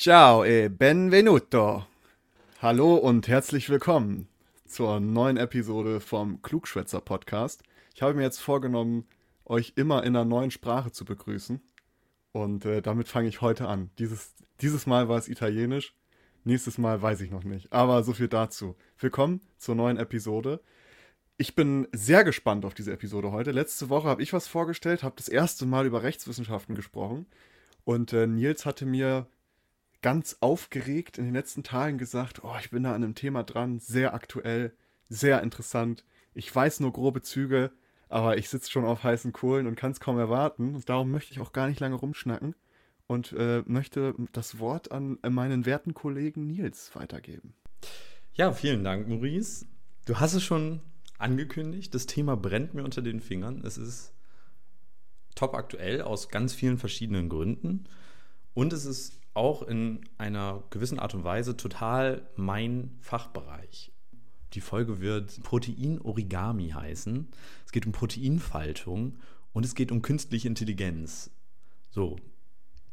[0.00, 1.84] Ciao e benvenuto.
[2.62, 4.28] Hallo und herzlich willkommen
[4.64, 7.62] zur neuen Episode vom Klugschwätzer Podcast.
[7.94, 9.06] Ich habe mir jetzt vorgenommen,
[9.44, 11.60] euch immer in einer neuen Sprache zu begrüßen.
[12.32, 13.90] Und äh, damit fange ich heute an.
[13.98, 15.94] Dieses, dieses Mal war es Italienisch,
[16.44, 17.70] nächstes Mal weiß ich noch nicht.
[17.70, 18.76] Aber so viel dazu.
[18.98, 20.62] Willkommen zur neuen Episode.
[21.36, 23.50] Ich bin sehr gespannt auf diese Episode heute.
[23.50, 27.26] Letzte Woche habe ich was vorgestellt, habe das erste Mal über Rechtswissenschaften gesprochen.
[27.84, 29.26] Und äh, Nils hatte mir
[30.02, 33.78] ganz aufgeregt in den letzten Tagen gesagt, oh, ich bin da an einem Thema dran,
[33.80, 34.74] sehr aktuell,
[35.08, 36.04] sehr interessant.
[36.34, 37.72] Ich weiß nur grobe Züge,
[38.08, 40.74] aber ich sitze schon auf heißen Kohlen und kann es kaum erwarten.
[40.74, 42.54] Und darum möchte ich auch gar nicht lange rumschnacken
[43.06, 47.54] und äh, möchte das Wort an meinen werten Kollegen Nils weitergeben.
[48.34, 49.66] Ja, vielen Dank, Maurice.
[50.06, 50.80] Du hast es schon
[51.18, 53.62] angekündigt, das Thema brennt mir unter den Fingern.
[53.64, 54.14] Es ist
[55.34, 57.84] top aktuell aus ganz vielen verschiedenen Gründen.
[58.54, 63.92] Und es ist auch in einer gewissen Art und Weise total mein Fachbereich.
[64.54, 67.28] Die Folge wird Protein-Origami heißen.
[67.64, 69.18] Es geht um Proteinfaltung
[69.52, 71.30] und es geht um künstliche Intelligenz.
[71.90, 72.16] So.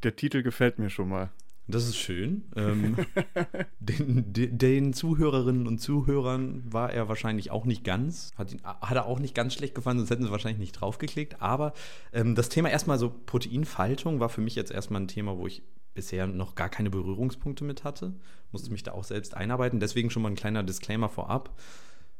[0.03, 1.31] Der Titel gefällt mir schon mal.
[1.67, 2.45] Das ist schön.
[2.55, 2.95] Ähm,
[3.79, 9.05] den, den, Zuhörerinnen und Zuhörern war er wahrscheinlich auch nicht ganz, hat, ihn, hat er
[9.05, 11.41] auch nicht ganz schlecht gefallen, sonst hätten sie wahrscheinlich nicht draufgeklickt.
[11.41, 11.73] Aber
[12.13, 15.61] ähm, das Thema erstmal so Proteinfaltung war für mich jetzt erstmal ein Thema, wo ich
[15.97, 18.13] bisher noch gar keine Berührungspunkte mit hatte.
[18.51, 19.81] Musste mich da auch selbst einarbeiten.
[19.81, 21.59] Deswegen schon mal ein kleiner Disclaimer vorab.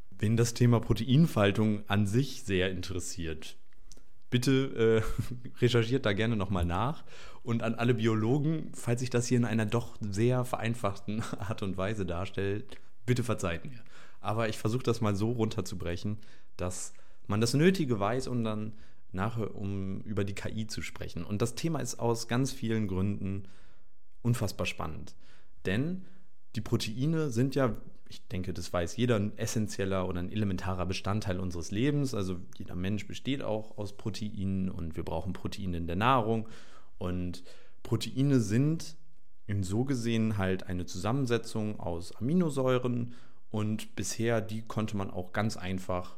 [0.09, 3.55] Wenn das Thema Proteinfaltung an sich sehr interessiert,
[4.31, 7.05] bitte äh, recherchiert da gerne nochmal nach.
[7.43, 11.77] Und an alle Biologen, falls ich das hier in einer doch sehr vereinfachten Art und
[11.77, 13.79] Weise darstellt, bitte verzeiht mir.
[14.19, 16.17] Aber ich versuche das mal so runterzubrechen,
[16.57, 16.93] dass
[17.27, 18.73] man das Nötige weiß, um dann
[19.11, 21.23] nachher, um über die KI zu sprechen.
[21.23, 23.43] Und das Thema ist aus ganz vielen Gründen
[24.27, 25.15] unfassbar spannend.
[25.65, 26.05] Denn
[26.55, 27.75] die Proteine sind ja,
[28.09, 32.13] ich denke, das weiß jeder, ein essentieller oder ein elementarer Bestandteil unseres Lebens.
[32.13, 36.47] Also jeder Mensch besteht auch aus Proteinen und wir brauchen Proteine in der Nahrung.
[36.97, 37.43] Und
[37.83, 38.97] Proteine sind
[39.45, 43.13] in so gesehen halt eine Zusammensetzung aus Aminosäuren
[43.49, 46.16] und bisher die konnte man auch ganz einfach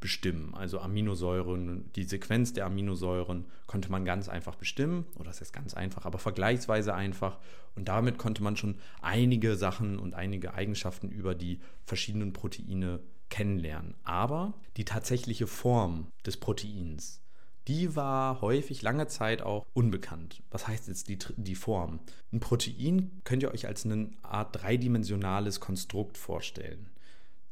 [0.00, 0.54] bestimmen.
[0.54, 5.74] Also Aminosäuren, die Sequenz der Aminosäuren konnte man ganz einfach bestimmen, oder das ist ganz
[5.74, 7.38] einfach, aber vergleichsweise einfach.
[7.76, 13.94] Und damit konnte man schon einige Sachen und einige Eigenschaften über die verschiedenen Proteine kennenlernen.
[14.02, 17.22] Aber die tatsächliche Form des Proteins,
[17.68, 20.42] die war häufig lange Zeit auch unbekannt.
[20.50, 22.00] Was heißt jetzt die, die Form?
[22.32, 26.90] Ein Protein könnt ihr euch als eine Art dreidimensionales Konstrukt vorstellen.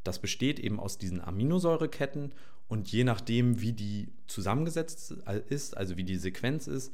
[0.05, 2.33] Das besteht eben aus diesen Aminosäureketten
[2.69, 5.13] und je nachdem, wie die zusammengesetzt
[5.49, 6.93] ist, also wie die Sequenz ist,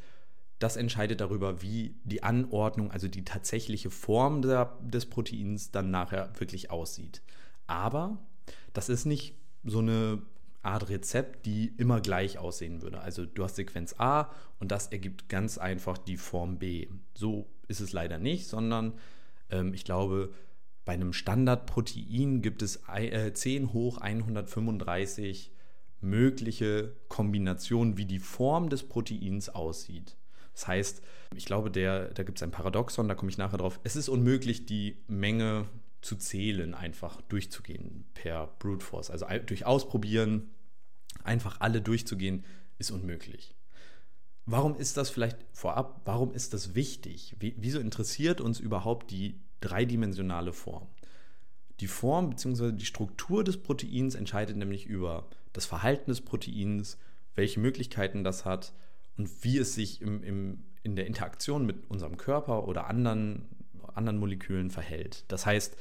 [0.58, 6.30] das entscheidet darüber, wie die Anordnung, also die tatsächliche Form der, des Proteins dann nachher
[6.38, 7.22] wirklich aussieht.
[7.66, 8.18] Aber
[8.72, 9.34] das ist nicht
[9.64, 10.22] so eine
[10.62, 13.00] Art Rezept, die immer gleich aussehen würde.
[13.00, 16.88] Also du hast Sequenz A und das ergibt ganz einfach die Form B.
[17.14, 18.94] So ist es leider nicht, sondern
[19.50, 20.32] ähm, ich glaube,
[20.84, 25.52] bei einem Standardprotein gibt es 10 äh, hoch 135
[26.00, 30.16] mögliche Kombinationen, wie die Form des Proteins aussieht.
[30.52, 31.02] Das heißt,
[31.34, 33.80] ich glaube, der, da gibt es ein Paradoxon, da komme ich nachher drauf.
[33.82, 35.66] Es ist unmöglich, die Menge
[36.00, 39.10] zu zählen, einfach durchzugehen per Brute Force.
[39.10, 40.50] Also durch Ausprobieren,
[41.24, 42.44] einfach alle durchzugehen,
[42.78, 43.54] ist unmöglich.
[44.46, 47.34] Warum ist das vielleicht vorab, warum ist das wichtig?
[47.40, 50.86] Wie, wieso interessiert uns überhaupt die dreidimensionale Form.
[51.80, 52.72] Die Form bzw.
[52.72, 56.98] die Struktur des Proteins entscheidet nämlich über das Verhalten des Proteins,
[57.34, 58.72] welche Möglichkeiten das hat
[59.16, 63.48] und wie es sich im, im, in der Interaktion mit unserem Körper oder anderen,
[63.94, 65.24] anderen Molekülen verhält.
[65.28, 65.76] Das heißt,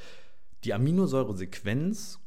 [0.64, 2.20] die Aminosäuresequenz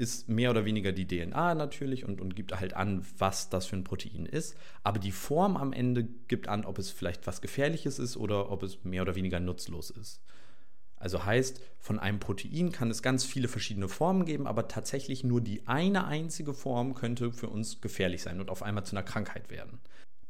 [0.00, 3.76] ist mehr oder weniger die DNA natürlich und, und gibt halt an, was das für
[3.76, 4.56] ein Protein ist.
[4.82, 8.62] Aber die Form am Ende gibt an, ob es vielleicht was Gefährliches ist oder ob
[8.62, 10.22] es mehr oder weniger nutzlos ist.
[11.00, 15.40] Also heißt, von einem Protein kann es ganz viele verschiedene Formen geben, aber tatsächlich nur
[15.40, 19.50] die eine einzige Form könnte für uns gefährlich sein und auf einmal zu einer Krankheit
[19.50, 19.80] werden.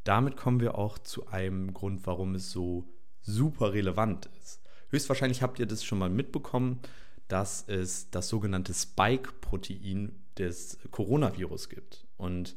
[0.04, 2.88] Damit kommen wir auch zu einem Grund, warum es so
[3.20, 4.60] super relevant ist.
[4.90, 6.80] Höchstwahrscheinlich habt ihr das schon mal mitbekommen,
[7.26, 12.06] dass es das sogenannte Spike-Protein des Coronavirus gibt.
[12.16, 12.54] Und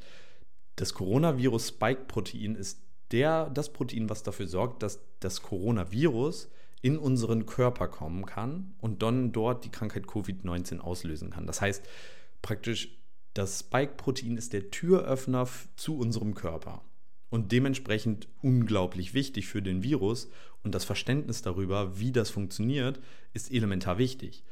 [0.75, 2.79] das Coronavirus-Spike-Protein ist
[3.11, 6.49] der, das Protein, was dafür sorgt, dass das Coronavirus
[6.83, 11.47] in unseren Körper kommen kann und dann dort die Krankheit Covid-19 auslösen kann.
[11.47, 11.81] Das heißt,
[12.41, 12.99] praktisch
[13.33, 15.47] das Spike-Protein ist der Türöffner
[15.77, 16.83] zu unserem Körper
[17.29, 20.29] und dementsprechend unglaublich wichtig für den Virus
[20.61, 22.99] und das Verständnis darüber, wie das funktioniert,
[23.31, 24.43] ist elementar wichtig.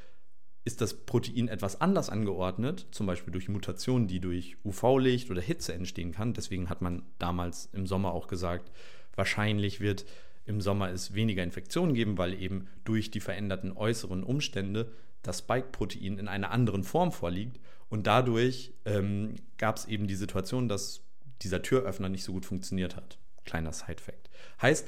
[0.63, 5.73] Ist das Protein etwas anders angeordnet, zum Beispiel durch Mutationen, die durch UV-Licht oder Hitze
[5.73, 8.71] entstehen kann, deswegen hat man damals im Sommer auch gesagt,
[9.15, 10.05] wahrscheinlich wird
[10.45, 14.91] im Sommer es weniger Infektionen geben, weil eben durch die veränderten äußeren Umstände
[15.21, 17.59] das Spike-Protein in einer anderen Form vorliegt.
[17.89, 21.03] Und dadurch ähm, gab es eben die Situation, dass
[21.41, 23.19] dieser Türöffner nicht so gut funktioniert hat.
[23.45, 24.29] Kleiner Side-Fact.
[24.61, 24.87] Heißt,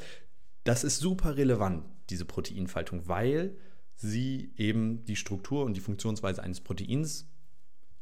[0.64, 3.56] das ist super relevant, diese Proteinfaltung, weil
[3.96, 7.30] sie eben die Struktur und die Funktionsweise eines Proteins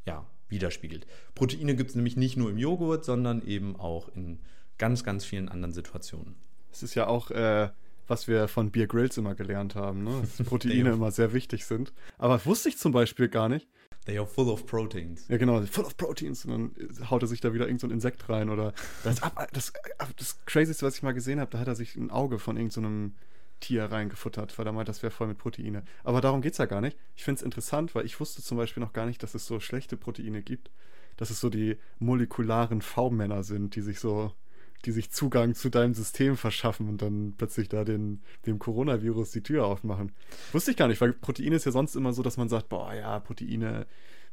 [0.05, 1.05] ja, widerspiegelt.
[1.35, 4.39] Proteine gibt es nämlich nicht nur im Joghurt, sondern eben auch in
[4.77, 6.35] ganz, ganz vielen anderen Situationen.
[6.71, 7.69] Es ist ja auch, äh,
[8.07, 10.21] was wir von Beer Grills immer gelernt haben, ne?
[10.21, 11.93] dass Proteine immer sehr wichtig sind.
[12.17, 13.67] Aber wusste ich zum Beispiel gar nicht.
[14.05, 15.27] They are full of proteins.
[15.27, 16.45] Ja, genau, full of proteins.
[16.45, 18.49] Und dann haut er sich da wieder irgendein so Insekt rein.
[18.49, 18.73] Oder
[19.03, 19.21] das,
[19.53, 19.73] das,
[20.17, 23.09] das Crazyste, was ich mal gesehen habe, da hat er sich ein Auge von irgendeinem
[23.09, 23.25] so
[23.61, 25.83] Tier reingefuttert, weil er meint, das wäre voll mit Proteine.
[26.03, 26.97] Aber darum geht es ja gar nicht.
[27.15, 29.59] Ich finde es interessant, weil ich wusste zum Beispiel noch gar nicht, dass es so
[29.59, 30.71] schlechte Proteine gibt.
[31.15, 34.33] Dass es so die molekularen V-Männer sind, die sich so
[34.81, 39.43] die sich Zugang zu deinem System verschaffen und dann plötzlich da den, dem Coronavirus die
[39.43, 40.11] Tür aufmachen.
[40.51, 42.93] Wusste ich gar nicht, weil Proteine ist ja sonst immer so, dass man sagt, boah,
[42.93, 43.85] ja, Proteine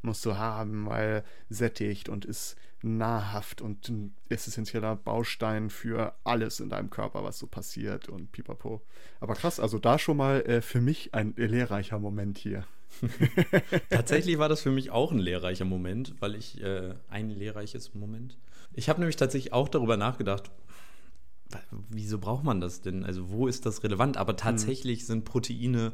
[0.03, 6.69] musst du haben, weil sättigt und ist nahrhaft und ein essentieller Baustein für alles in
[6.69, 8.81] deinem Körper, was so passiert und pipapo.
[9.21, 12.65] Aber krass, also da schon mal äh, für mich ein lehrreicher Moment hier.
[13.91, 18.39] Tatsächlich war das für mich auch ein lehrreicher Moment, weil ich äh, ein lehrreiches Moment
[18.79, 20.51] ich habe nämlich tatsächlich auch darüber nachgedacht,
[21.89, 23.05] wieso braucht man das denn?
[23.05, 24.17] Also wo ist das relevant?
[24.17, 25.07] Aber tatsächlich mhm.
[25.07, 25.93] sind Proteine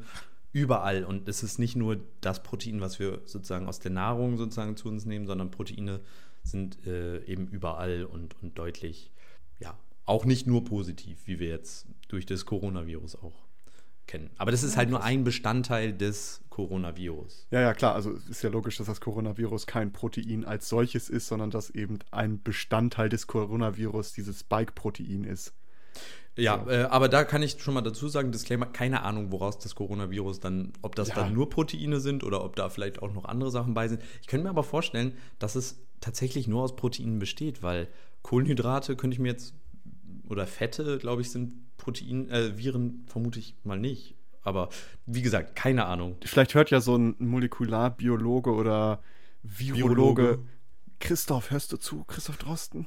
[0.52, 4.76] überall und es ist nicht nur das Protein, was wir sozusagen aus der Nahrung sozusagen
[4.76, 6.00] zu uns nehmen, sondern Proteine
[6.42, 9.10] sind äh, eben überall und, und deutlich,
[9.58, 13.43] ja, auch nicht nur positiv, wie wir jetzt durch das Coronavirus auch
[14.06, 14.30] kennen.
[14.38, 17.46] Aber das ist halt nur ein Bestandteil des Coronavirus.
[17.50, 17.94] Ja, ja, klar.
[17.94, 21.98] Also ist ja logisch, dass das Coronavirus kein Protein als solches ist, sondern dass eben
[22.10, 25.52] ein Bestandteil des Coronavirus dieses Spike-Protein ist.
[26.36, 26.70] Ja, so.
[26.70, 30.40] äh, aber da kann ich schon mal dazu sagen, Disclaimer, keine Ahnung, woraus das Coronavirus
[30.40, 31.14] dann, ob das ja.
[31.14, 34.02] dann nur Proteine sind oder ob da vielleicht auch noch andere Sachen bei sind.
[34.20, 37.88] Ich könnte mir aber vorstellen, dass es tatsächlich nur aus Proteinen besteht, weil
[38.22, 39.54] Kohlenhydrate könnte ich mir jetzt,
[40.28, 44.14] oder Fette, glaube ich, sind Protein, äh, Viren vermute ich mal nicht.
[44.42, 44.68] Aber
[45.06, 46.16] wie gesagt, keine Ahnung.
[46.24, 49.02] Vielleicht hört ja so ein Molekularbiologe oder
[49.42, 50.22] Virologe.
[50.22, 50.38] Biologe.
[51.00, 52.04] Christoph, hörst du zu?
[52.04, 52.86] Christoph Drosten?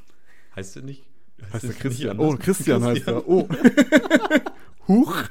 [0.56, 1.06] Heißt er nicht?
[1.42, 2.20] Heißt, heißt der Christian?
[2.20, 3.28] Oh, Christian, Christian heißt er.
[3.28, 3.48] Oh.
[4.88, 5.24] Huch.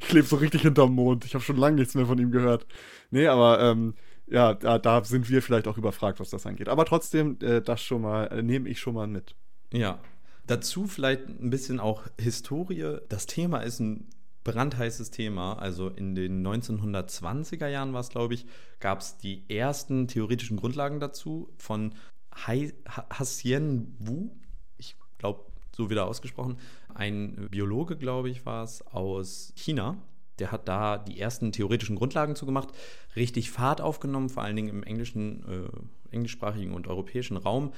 [0.00, 1.24] Ich lebe so richtig hinterm Mond.
[1.24, 2.66] Ich habe schon lange nichts mehr von ihm gehört.
[3.10, 3.94] Nee, aber ähm,
[4.26, 6.68] ja, da, da, sind wir vielleicht auch überfragt, was das angeht.
[6.68, 9.34] Aber trotzdem, äh, das schon mal, äh, nehme ich schon mal mit.
[9.72, 10.00] Ja,
[10.46, 12.98] Dazu vielleicht ein bisschen auch Historie.
[13.08, 14.08] Das Thema ist ein
[14.44, 15.54] brandheißes Thema.
[15.54, 18.46] Also in den 1920er Jahren war es, glaube ich,
[18.80, 21.94] gab es die ersten theoretischen Grundlagen dazu von
[22.34, 24.30] Hassien Wu.
[24.78, 25.44] Ich glaube,
[25.74, 26.58] so wieder ausgesprochen.
[26.94, 29.96] Ein Biologe, glaube ich, war es aus China.
[30.38, 32.70] Der hat da die ersten theoretischen Grundlagen zugemacht,
[33.16, 37.72] richtig Fahrt aufgenommen, vor allen Dingen im englischen, äh, englischsprachigen und europäischen Raum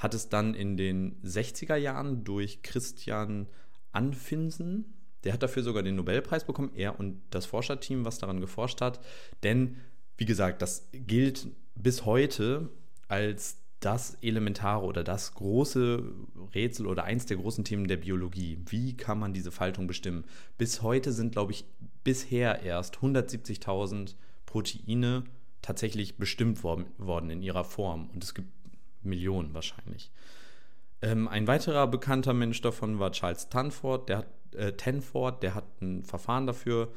[0.00, 3.46] hat es dann in den 60er Jahren durch Christian
[3.92, 8.80] Anfinsen, der hat dafür sogar den Nobelpreis bekommen, er und das Forscherteam, was daran geforscht
[8.80, 9.00] hat.
[9.42, 9.76] Denn,
[10.16, 12.70] wie gesagt, das gilt bis heute
[13.08, 16.02] als das Elementare oder das große
[16.54, 18.58] Rätsel oder eins der großen Themen der Biologie.
[18.68, 20.24] Wie kann man diese Faltung bestimmen?
[20.56, 21.66] Bis heute sind, glaube ich,
[22.04, 24.14] bisher erst 170.000
[24.46, 25.24] Proteine
[25.60, 28.08] tatsächlich bestimmt worden, worden in ihrer Form.
[28.10, 28.48] Und es gibt
[29.02, 30.10] Millionen wahrscheinlich.
[31.02, 35.80] Ähm, ein weiterer bekannter Mensch davon war Charles Tanford, der hat, äh, Tanford, der hat
[35.80, 36.92] ein Verfahren dafür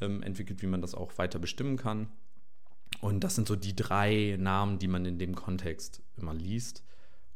[0.00, 2.08] ähm, entwickelt, wie man das auch weiter bestimmen kann.
[3.00, 6.84] Und das sind so die drei Namen, die man in dem Kontext immer liest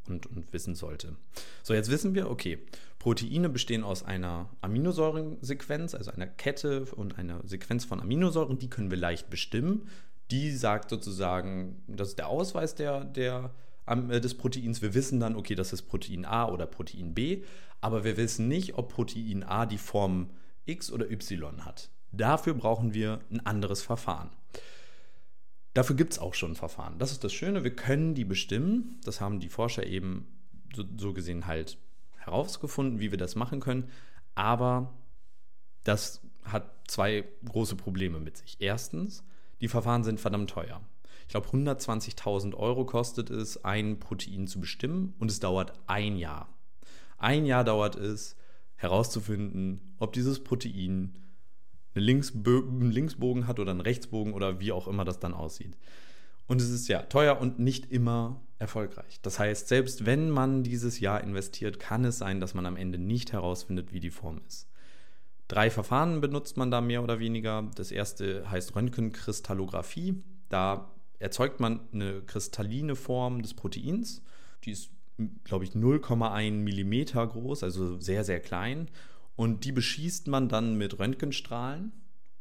[0.08, 1.16] und, und wissen sollte.
[1.62, 2.58] So, jetzt wissen wir, okay,
[2.98, 8.90] Proteine bestehen aus einer Aminosäurensequenz, also einer Kette und einer Sequenz von Aminosäuren, die können
[8.90, 9.88] wir leicht bestimmen.
[10.30, 13.52] Die sagt sozusagen, das ist der Ausweis der, der,
[13.86, 14.82] des Proteins.
[14.82, 17.42] Wir wissen dann, okay, das ist Protein A oder Protein B,
[17.80, 20.30] aber wir wissen nicht, ob Protein A die Form
[20.66, 21.90] X oder Y hat.
[22.12, 24.30] Dafür brauchen wir ein anderes Verfahren.
[25.74, 26.98] Dafür gibt es auch schon ein Verfahren.
[26.98, 29.00] Das ist das Schöne, wir können die bestimmen.
[29.04, 30.26] Das haben die Forscher eben
[30.74, 31.78] so, so gesehen halt
[32.18, 33.88] herausgefunden, wie wir das machen können.
[34.34, 34.92] Aber
[35.84, 38.56] das hat zwei große Probleme mit sich.
[38.60, 39.24] Erstens,
[39.60, 40.80] die Verfahren sind verdammt teuer.
[41.32, 46.50] Ich glaube, 120.000 Euro kostet es, ein Protein zu bestimmen und es dauert ein Jahr.
[47.16, 48.36] Ein Jahr dauert es,
[48.76, 51.14] herauszufinden, ob dieses Protein
[51.94, 55.78] einen Linksbogen hat oder einen Rechtsbogen oder wie auch immer das dann aussieht.
[56.48, 59.18] Und es ist ja teuer und nicht immer erfolgreich.
[59.22, 62.98] Das heißt, selbst wenn man dieses Jahr investiert, kann es sein, dass man am Ende
[62.98, 64.68] nicht herausfindet, wie die Form ist.
[65.48, 67.70] Drei Verfahren benutzt man da mehr oder weniger.
[67.74, 70.22] Das erste heißt Röntgenkristallographie.
[70.50, 70.90] Da
[71.22, 74.22] erzeugt man eine kristalline Form des Proteins.
[74.64, 74.90] Die ist,
[75.44, 78.88] glaube ich, 0,1 Millimeter groß, also sehr, sehr klein.
[79.36, 81.92] Und die beschießt man dann mit Röntgenstrahlen.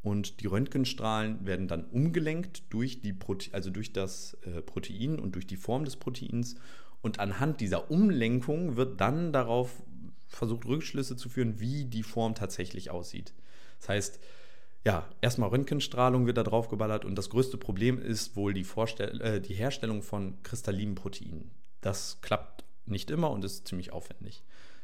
[0.02, 5.36] Und die Röntgenstrahlen werden dann umgelenkt durch, die Prote also durch das äh, Protein und
[5.36, 6.56] durch die Form des Proteins.
[7.02, 9.82] Und anhand dieser Umlenkung wird dann darauf
[10.26, 13.32] versucht, Rückschlüsse zu führen, wie die Form tatsächlich aussieht.
[13.78, 14.20] Das heißt,
[14.84, 19.20] ja, erstmal Röntgenstrahlung wird da drauf geballert und das größte Problem ist wohl die, Vorstell
[19.20, 21.50] äh, die Herstellung von kristallinen Proteinen.
[21.80, 24.42] Das klappt nicht immer und ist ziemlich aufwendig.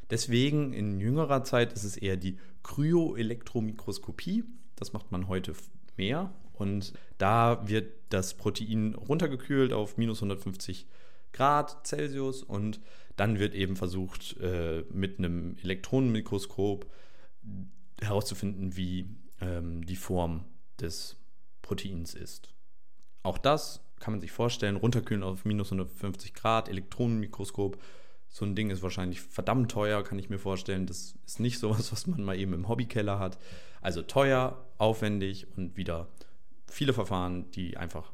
[0.09, 4.43] Deswegen in jüngerer Zeit ist es eher die Kryoelektromikroskopie.
[4.75, 5.53] Das macht man heute
[5.97, 6.33] mehr.
[6.53, 10.87] Und da wird das Protein runtergekühlt auf minus 150
[11.31, 12.79] Grad Celsius und
[13.15, 16.89] dann wird eben versucht, äh, mit einem Elektronenmikroskop
[18.01, 19.05] herauszufinden, wie
[19.41, 20.45] ähm, die Form
[20.79, 21.17] des
[21.61, 22.53] Proteins ist.
[23.23, 27.77] Auch das kann man sich vorstellen, runterkühlen auf minus 150 Grad, Elektronenmikroskop
[28.29, 30.85] so ein Ding ist wahrscheinlich verdammt teuer, kann ich mir vorstellen.
[30.85, 33.39] Das ist nicht sowas, was man mal eben im Hobbykeller hat.
[33.81, 36.07] Also teuer, aufwendig und wieder
[36.67, 38.13] viele Verfahren, die einfach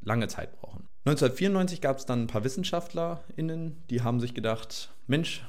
[0.00, 0.88] lange Zeit brauchen.
[1.04, 5.44] 1994 gab es dann ein paar WissenschaftlerInnen, die haben sich gedacht, Mensch,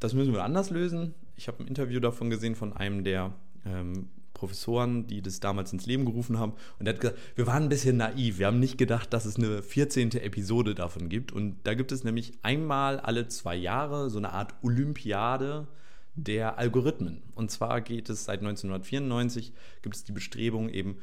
[0.00, 1.14] das müssen wir anders lösen.
[1.36, 3.34] Ich habe ein Interview davon gesehen von einem der
[3.66, 4.08] ähm,
[4.42, 6.54] Professoren, die das damals ins Leben gerufen haben.
[6.80, 8.40] Und er hat gesagt, wir waren ein bisschen naiv.
[8.40, 10.10] Wir haben nicht gedacht, dass es eine 14.
[10.16, 11.30] Episode davon gibt.
[11.30, 15.68] Und da gibt es nämlich einmal alle zwei Jahre so eine Art Olympiade
[16.16, 17.22] der Algorithmen.
[17.36, 20.96] Und zwar geht es seit 1994, gibt es die Bestrebung eben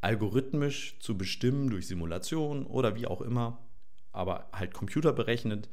[0.00, 3.58] algorithmisch zu bestimmen durch Simulation oder wie auch immer,
[4.10, 5.68] aber halt computerberechnet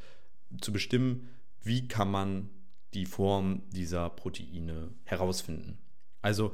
[0.62, 1.30] zu bestimmen,
[1.64, 2.52] wie kann man
[2.94, 5.80] die Form dieser Proteine herausfinden.
[6.22, 6.52] Also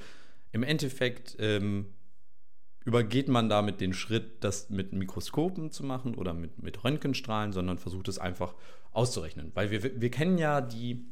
[0.53, 1.88] im Endeffekt ähm,
[2.86, 7.77] übergeht man damit den Schritt, das mit Mikroskopen zu machen oder mit, mit Röntgenstrahlen, sondern
[7.77, 8.53] versucht es einfach
[8.91, 9.51] auszurechnen.
[9.55, 11.05] Weil wir, wir kennen ja die,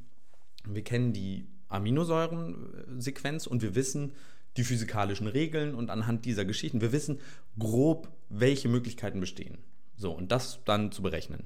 [0.66, 4.14] wir kennen die Aminosäurensequenz und wir wissen
[4.58, 7.20] die physikalischen Regeln und anhand dieser Geschichten, wir wissen
[7.58, 9.58] grob, welche Möglichkeiten bestehen.
[9.96, 11.46] So, und das dann zu berechnen.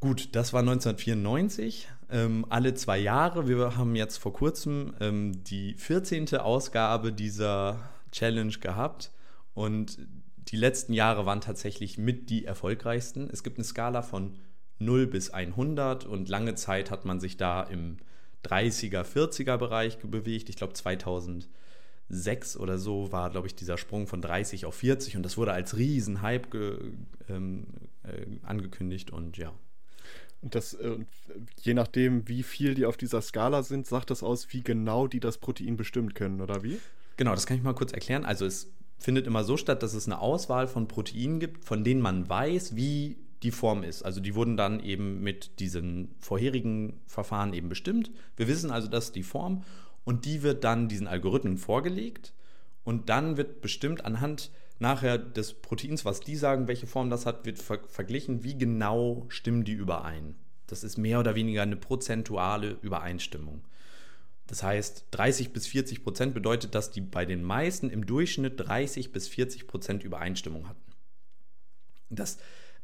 [0.00, 3.46] Gut, das war 1994, ähm, alle zwei Jahre.
[3.46, 6.36] Wir haben jetzt vor kurzem ähm, die 14.
[6.36, 9.10] Ausgabe dieser Challenge gehabt
[9.52, 9.98] und
[10.38, 13.28] die letzten Jahre waren tatsächlich mit die erfolgreichsten.
[13.30, 14.38] Es gibt eine Skala von
[14.78, 17.98] 0 bis 100 und lange Zeit hat man sich da im
[18.46, 20.48] 30er, 40er Bereich bewegt.
[20.48, 25.24] Ich glaube 2006 oder so war, glaube ich, dieser Sprung von 30 auf 40 und
[25.24, 26.94] das wurde als Riesenhype
[27.28, 27.66] ähm,
[28.04, 29.52] äh, angekündigt und ja,
[30.42, 30.98] und das, äh,
[31.60, 35.20] je nachdem, wie viel die auf dieser Skala sind, sagt das aus, wie genau die
[35.20, 36.78] das Protein bestimmen können, oder wie?
[37.16, 38.24] Genau, das kann ich mal kurz erklären.
[38.24, 42.00] Also es findet immer so statt, dass es eine Auswahl von Proteinen gibt, von denen
[42.00, 44.02] man weiß, wie die Form ist.
[44.02, 48.10] Also die wurden dann eben mit diesen vorherigen Verfahren eben bestimmt.
[48.36, 49.64] Wir wissen also, das ist die Form
[50.04, 52.34] und die wird dann diesen Algorithmen vorgelegt
[52.84, 57.46] und dann wird bestimmt anhand nachher des Proteins, was die sagen, welche Form das hat,
[57.46, 60.34] wird ver verglichen, wie genau stimmen die überein.
[60.66, 63.62] Das ist mehr oder weniger eine prozentuale Übereinstimmung.
[64.46, 69.12] Das heißt, 30 bis 40 Prozent bedeutet, dass die bei den meisten im Durchschnitt 30
[69.12, 70.92] bis 40 Prozent Übereinstimmung hatten.
[72.08, 72.38] Das,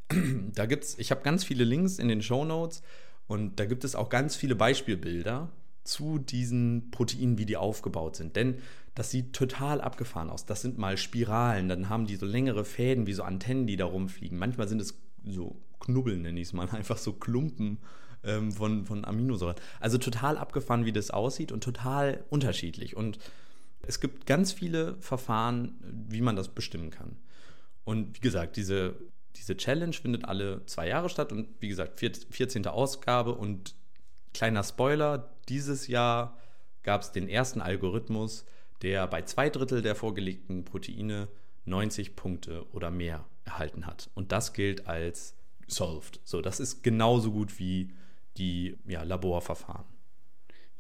[0.55, 2.83] da gibt's, ich habe ganz viele Links in den Show Notes
[3.27, 5.51] und da gibt es auch ganz viele Beispielbilder
[5.83, 8.37] zu diesen Proteinen, wie die aufgebaut sind.
[8.37, 8.59] Denn
[8.97, 10.47] Das sieht total abgefahren aus.
[10.47, 13.85] Das sind mal Spiralen, dann haben die so längere Fäden wie so Antennen, die da
[13.85, 14.39] rumfliegen.
[14.39, 17.79] Manchmal sind es so Knubbeln, nenne ich es mal, einfach so Klumpen
[18.25, 19.57] ähm, von, von Aminosäuren.
[19.81, 22.97] Also total abgefahren, wie das aussieht und total unterschiedlich.
[22.97, 23.19] Und
[23.83, 25.77] es gibt ganz viele Verfahren,
[26.09, 27.17] wie man das bestimmen kann.
[27.85, 28.97] Und wie gesagt, diese,
[29.37, 32.67] diese Challenge findet alle zwei Jahre statt und wie gesagt, 14.
[32.67, 33.75] Ausgabe und
[34.33, 36.39] kleiner Spoiler, dieses Jahr
[36.83, 38.47] gab es den ersten Algorithmus,
[38.83, 41.29] der bei zwei Drittel der vorgelegten Proteine
[41.65, 44.11] 90 Punkte oder mehr erhalten hat.
[44.15, 45.35] Und das gilt als
[45.67, 46.21] solved.
[46.25, 47.93] So, das ist genauso gut wie
[48.37, 49.85] die ja, Laborverfahren.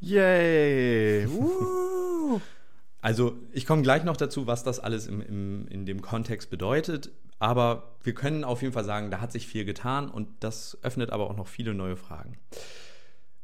[0.00, 1.26] Yay!
[3.00, 7.10] also ich komme gleich noch dazu, was das alles im, im, in dem Kontext bedeutet.
[7.38, 11.10] Aber wir können auf jeden Fall sagen, da hat sich viel getan und das öffnet
[11.10, 12.38] aber auch noch viele neue Fragen.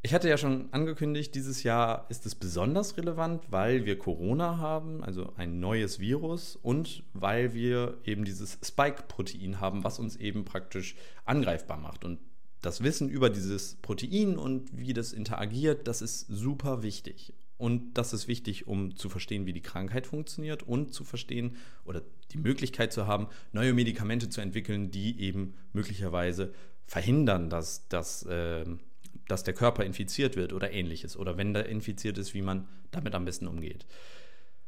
[0.04, 5.04] Ich hatte ja schon angekündigt, dieses Jahr ist es besonders relevant, weil wir Corona haben,
[5.04, 10.96] also ein neues Virus, und weil wir eben dieses Spike-Protein haben, was uns eben praktisch
[11.24, 12.04] angreifbar macht.
[12.04, 12.18] Und
[12.62, 17.32] das Wissen über dieses Protein und wie das interagiert, das ist super wichtig.
[17.56, 22.02] Und das ist wichtig, um zu verstehen, wie die Krankheit funktioniert und zu verstehen oder
[22.32, 26.52] die Möglichkeit zu haben, neue Medikamente zu entwickeln, die eben möglicherweise
[26.86, 28.64] verhindern, dass, dass, äh,
[29.32, 31.16] dass der Körper infiziert wird oder ähnliches.
[31.16, 33.86] Oder wenn der infiziert ist, wie man damit am besten umgeht.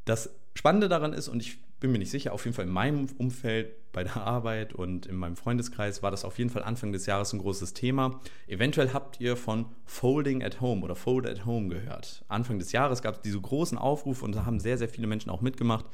[0.07, 3.07] Das Spannende daran ist, und ich bin mir nicht sicher, auf jeden Fall in meinem
[3.19, 7.05] Umfeld, bei der Arbeit und in meinem Freundeskreis war das auf jeden Fall Anfang des
[7.05, 8.21] Jahres ein großes Thema.
[8.49, 12.25] Eventuell habt ihr von Folding at Home oder Fold at Home gehört.
[12.29, 15.31] Anfang des Jahres gab es diese großen Aufrufe und da haben sehr, sehr viele Menschen
[15.31, 15.85] auch mitgemacht.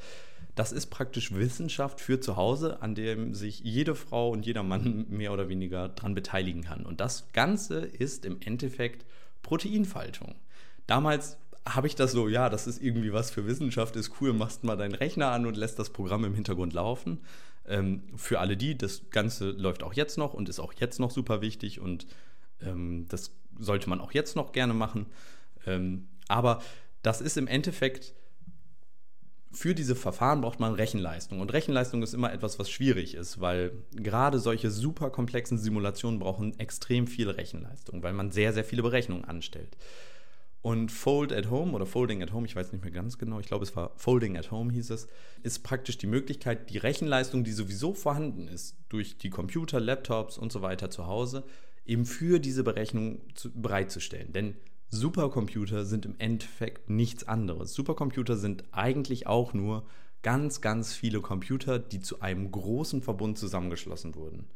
[0.55, 5.05] Das ist praktisch Wissenschaft für zu Hause, an dem sich jede Frau und jeder Mann
[5.09, 6.85] mehr oder weniger dran beteiligen kann.
[6.85, 9.05] Und das Ganze ist im Endeffekt
[9.41, 10.35] Proteinfaltung.
[10.87, 14.63] Damals habe ich das so, ja, das ist irgendwie was für Wissenschaft, ist cool, machst
[14.63, 17.19] mal deinen Rechner an und lässt das Programm im Hintergrund laufen.
[17.67, 21.11] Ähm, für alle die, das Ganze läuft auch jetzt noch und ist auch jetzt noch
[21.11, 22.07] super wichtig und
[22.61, 25.05] ähm, das sollte man auch jetzt noch gerne machen.
[25.67, 26.61] Ähm, aber
[27.03, 28.13] das ist im Endeffekt,
[29.51, 31.41] für diese Verfahren braucht man Rechenleistung.
[31.41, 36.57] Und Rechenleistung ist immer etwas, was schwierig ist, weil gerade solche super komplexen Simulationen brauchen
[36.59, 39.77] extrem viel Rechenleistung, weil man sehr, sehr viele Berechnungen anstellt.
[40.61, 43.47] Und Fold at Home oder Folding at Home, ich weiß nicht mehr ganz genau, ich
[43.47, 45.07] glaube es war Folding at Home hieß es,
[45.41, 50.51] ist praktisch die Möglichkeit, die Rechenleistung, die sowieso vorhanden ist, durch die Computer, Laptops und
[50.51, 51.43] so weiter zu Hause,
[51.83, 54.33] eben für diese Berechnung zu, bereitzustellen.
[54.33, 54.55] Denn
[54.93, 57.73] Supercomputer sind im Endeffekt nichts anderes.
[57.73, 59.85] Supercomputer sind eigentlich auch nur
[60.21, 64.49] ganz, ganz viele Computer, die zu einem großen Verbund zusammengeschlossen wurden.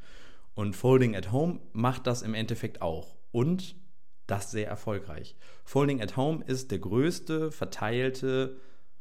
[0.54, 3.15] Und Folding at Home macht das im Endeffekt auch.
[3.32, 3.76] Und
[4.28, 5.38] das sehr erfolgreich.
[5.63, 8.58] Folding at Home ist der größte verteilte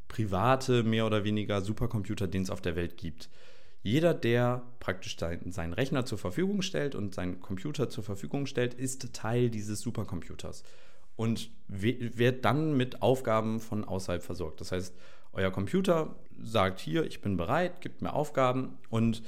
[0.06, 3.28] private, mehr oder weniger Supercomputer, den es auf der Welt gibt.
[3.82, 9.12] Jeder, der praktisch seinen Rechner zur Verfügung stellt und seinen Computer zur Verfügung stellt, ist
[9.12, 10.62] Teil dieses Supercomputers
[11.16, 14.60] und wird dann mit Aufgaben von außerhalb versorgt.
[14.60, 14.94] Das heißt,
[15.32, 19.22] euer Computer sagt hier, ich bin bereit, gibt mir Aufgaben und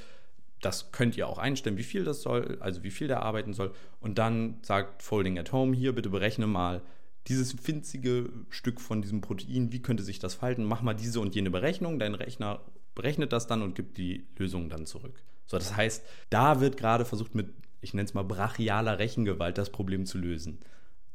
[0.61, 3.73] das könnt ihr auch einstellen, wie viel das soll, also wie viel der arbeiten soll.
[3.99, 6.81] Und dann sagt Folding at Home hier, bitte berechne mal
[7.27, 10.63] dieses winzige Stück von diesem Protein, wie könnte sich das falten?
[10.63, 11.99] Mach mal diese und jene Berechnung.
[11.99, 12.61] Dein Rechner
[12.95, 15.21] berechnet das dann und gibt die Lösung dann zurück.
[15.45, 17.49] So, das heißt, da wird gerade versucht, mit,
[17.81, 20.59] ich nenne es mal, brachialer Rechengewalt das Problem zu lösen.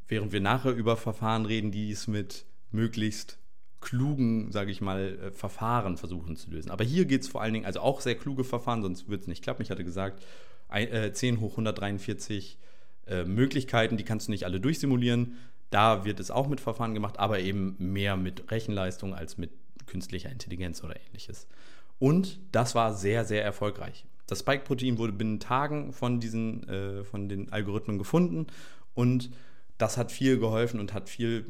[0.08, 3.38] Während wir nachher über Verfahren reden, die es mit möglichst
[3.80, 6.70] klugen, sage ich mal, äh, Verfahren versuchen zu lösen.
[6.70, 9.28] Aber hier geht es vor allen Dingen, also auch sehr kluge Verfahren, sonst würde es
[9.28, 9.62] nicht klappen.
[9.62, 10.24] Ich hatte gesagt,
[10.70, 12.58] 10 äh, hoch 143
[13.06, 15.36] äh, Möglichkeiten, die kannst du nicht alle durchsimulieren.
[15.70, 19.50] Da wird es auch mit Verfahren gemacht, aber eben mehr mit Rechenleistung als mit
[19.86, 21.46] künstlicher Intelligenz oder ähnliches.
[21.98, 24.06] Und das war sehr, sehr erfolgreich.
[24.26, 28.46] Das Spike-Protein wurde binnen Tagen von diesen, äh, von den Algorithmen gefunden
[28.94, 29.30] und
[29.82, 31.44] das hat viel geholfen und hat viel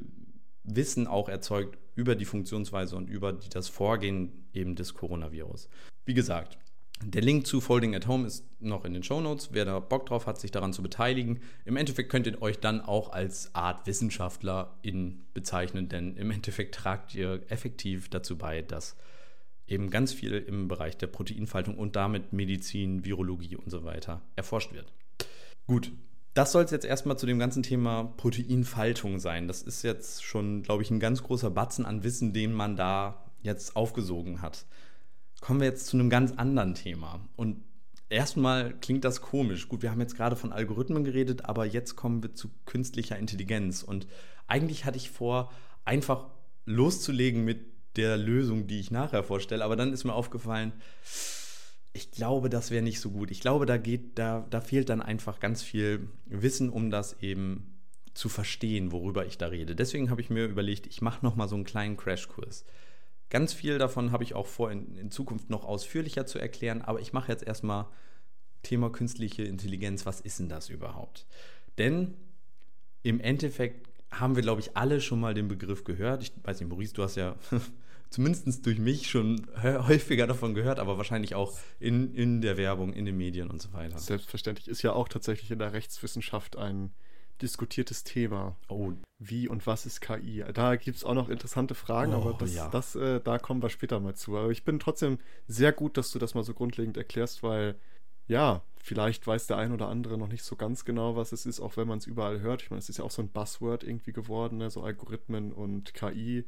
[0.65, 5.69] Wissen auch erzeugt über die Funktionsweise und über die, das Vorgehen eben des Coronavirus.
[6.07, 6.57] Wie gesagt,
[7.05, 9.51] der Link zu Folding at Home ist noch in den Show Notes.
[9.53, 11.41] Wer da Bock drauf hat, sich daran zu beteiligen.
[11.67, 16.75] Im Endeffekt könnt ihr euch dann auch als Art Wissenschaftler in bezeichnen, denn im Endeffekt
[16.75, 18.97] tragt ihr effektiv dazu bei, dass
[19.67, 24.73] eben ganz viel im Bereich der Proteinfaltung und damit Medizin, Virologie und so weiter erforscht
[24.73, 24.91] wird.
[25.67, 25.93] Gut,
[26.35, 29.49] das soll es jetzt erstmal zu dem ganzen Thema Proteinfaltung sein.
[29.49, 33.31] Das ist jetzt schon, glaube ich, ein ganz großer Batzen an Wissen, den man da
[33.43, 34.65] jetzt aufgesogen hat.
[35.41, 37.21] Kommen wir jetzt zu einem ganz anderen Thema.
[37.37, 37.63] Und
[38.09, 39.69] erstmal klingt das komisch.
[39.69, 43.83] Gut, wir haben jetzt gerade von Algorithmen geredet, aber jetzt kommen wir zu künstlicher Intelligenz.
[43.83, 44.07] Und
[44.47, 45.51] eigentlich hatte ich vor,
[45.85, 46.29] einfach
[46.65, 47.67] loszulegen mit
[47.97, 49.65] der Lösung, die ich nachher vorstelle.
[49.65, 50.73] Aber dann ist mir aufgefallen,
[51.93, 53.31] ich glaube, das wäre nicht so gut.
[53.31, 57.81] Ich glaube, da geht, da, da fehlt dann einfach ganz viel Wissen, um das eben
[58.15, 59.75] zu verstehen, worüber ich da rede.
[59.75, 62.65] Deswegen habe ich mir überlegt, ich mache noch mal so einen kleinen Crashkurs.
[63.31, 67.01] Ganz viel davon habe ich auch vor, in, in Zukunft noch ausführlicher zu erklären, aber
[67.01, 67.87] ich mache jetzt erstmal
[68.63, 70.07] Thema künstliche Intelligenz.
[70.07, 71.27] Was ist denn das überhaupt?
[71.79, 72.15] Denn
[73.03, 76.23] im Endeffekt haben wir, glaube ich, alle schon mal den Begriff gehört.
[76.23, 77.37] Ich weiß nicht, Maurice, du hast ja
[78.13, 83.05] zumindest durch mich schon häufiger davon gehört, aber wahrscheinlich auch in, in der Werbung, in
[83.05, 83.99] den Medien und so weiter.
[83.99, 86.93] Selbstverständlich ist ja auch tatsächlich in der Rechtswissenschaft ein
[87.41, 88.57] diskutiertes Thema.
[88.69, 88.93] Oh.
[89.19, 90.45] Wie und was ist KI?
[90.55, 92.69] Da gibt es auch noch interessante Fragen, oh, aber das, ja.
[92.69, 94.37] das äh, da kommen wir später mal zu.
[94.37, 97.77] Aber ich bin trotzdem sehr gut, dass du das mal so grundlegend erklärst, weil
[98.29, 101.61] ja, vielleicht weiß der ein oder andere noch nicht so ganz genau, was es ist,
[101.61, 102.63] auch wenn man es überall hört.
[102.63, 104.71] Ich meine, es ist ja auch so ein Buzzword irgendwie geworden, ne?
[104.71, 106.45] so Algorithmen und KI.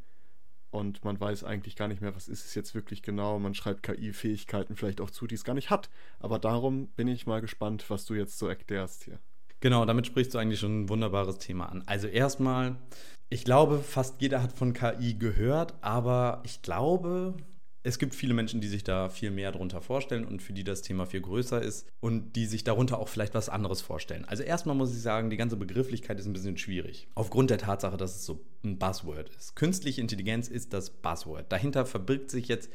[0.74, 3.38] Und man weiß eigentlich gar nicht mehr, was ist es jetzt wirklich genau.
[3.38, 5.88] Man schreibt KI-Fähigkeiten vielleicht auch zu, die es gar nicht hat.
[6.18, 9.20] Aber darum bin ich mal gespannt, was du jetzt so erklärst hier.
[9.60, 11.84] Genau, damit sprichst du eigentlich schon ein wunderbares Thema an.
[11.86, 12.74] Also erstmal,
[13.30, 17.36] ich glaube, fast jeder hat von KI gehört, aber ich glaube,
[17.86, 20.80] es gibt viele Menschen, die sich da viel mehr darunter vorstellen und für die das
[20.80, 24.24] Thema viel größer ist und die sich darunter auch vielleicht was anderes vorstellen.
[24.24, 27.08] Also erstmal muss ich sagen, die ganze Begrifflichkeit ist ein bisschen schwierig.
[27.14, 29.54] Aufgrund der Tatsache, dass es so ein Buzzword ist.
[29.54, 31.52] Künstliche Intelligenz ist das Buzzword.
[31.52, 32.70] Dahinter verbirgt sich jetzt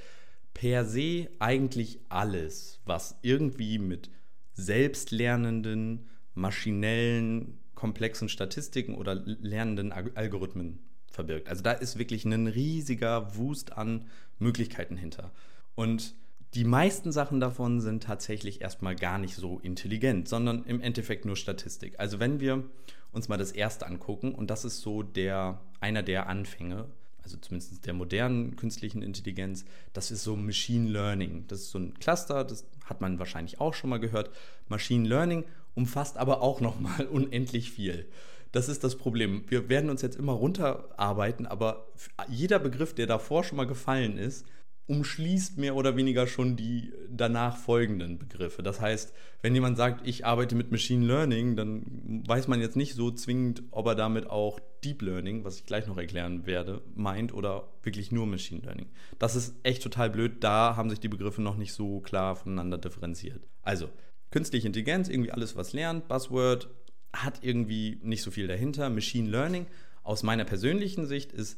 [0.53, 4.11] per se eigentlich alles, was irgendwie mit
[4.53, 10.88] selbstlernenden, maschinellen, komplexen Statistiken oder lernenden Algorithmen
[11.19, 11.49] verbirgt.
[11.49, 14.05] Also da ist wirklich ein riesiger Wust an
[14.39, 15.31] Möglichkeiten hinter.
[15.75, 16.15] Und
[16.53, 21.35] die meisten Sachen davon sind tatsächlich erstmal gar nicht so intelligent, sondern im Endeffekt nur
[21.35, 21.99] Statistik.
[21.99, 22.63] Also wenn wir
[23.11, 26.85] uns mal das erste angucken, und das ist so der, einer der Anfänge,
[27.21, 31.43] also zumindest der modernen künstlichen Intelligenz, das ist so Machine Learning.
[31.49, 34.31] Das ist so ein Cluster, das hat man wahrscheinlich auch schon mal gehört.
[34.69, 35.43] Machine Learning
[35.75, 38.07] umfasst aber auch nochmal unendlich viel.
[38.51, 39.43] Das ist das Problem.
[39.47, 41.87] Wir werden uns jetzt immer runterarbeiten, aber
[42.27, 44.45] jeder Begriff, der davor schon mal gefallen ist,
[44.89, 48.63] umschließt mehr oder weniger schon die danach folgenden Begriffe.
[48.63, 52.95] Das heißt, wenn jemand sagt, ich arbeite mit Machine Learning, dann weiß man jetzt nicht
[52.95, 57.35] so zwingend, ob er damit auch Deep Learning, was ich gleich noch erklären werde, meint
[57.35, 58.87] oder wirklich nur Machine Learning.
[59.19, 60.43] Das ist echt total blöd.
[60.43, 63.47] Da haben sich die Begriffe noch nicht so klar voneinander differenziert.
[63.61, 63.89] Also,
[64.31, 66.67] künstliche Intelligenz, irgendwie alles, was lernt, Buzzword,
[67.13, 68.89] hat irgendwie nicht so viel dahinter.
[68.89, 69.65] Machine Learning
[70.03, 71.57] aus meiner persönlichen Sicht ist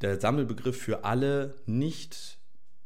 [0.00, 2.38] der Sammelbegriff für alle nicht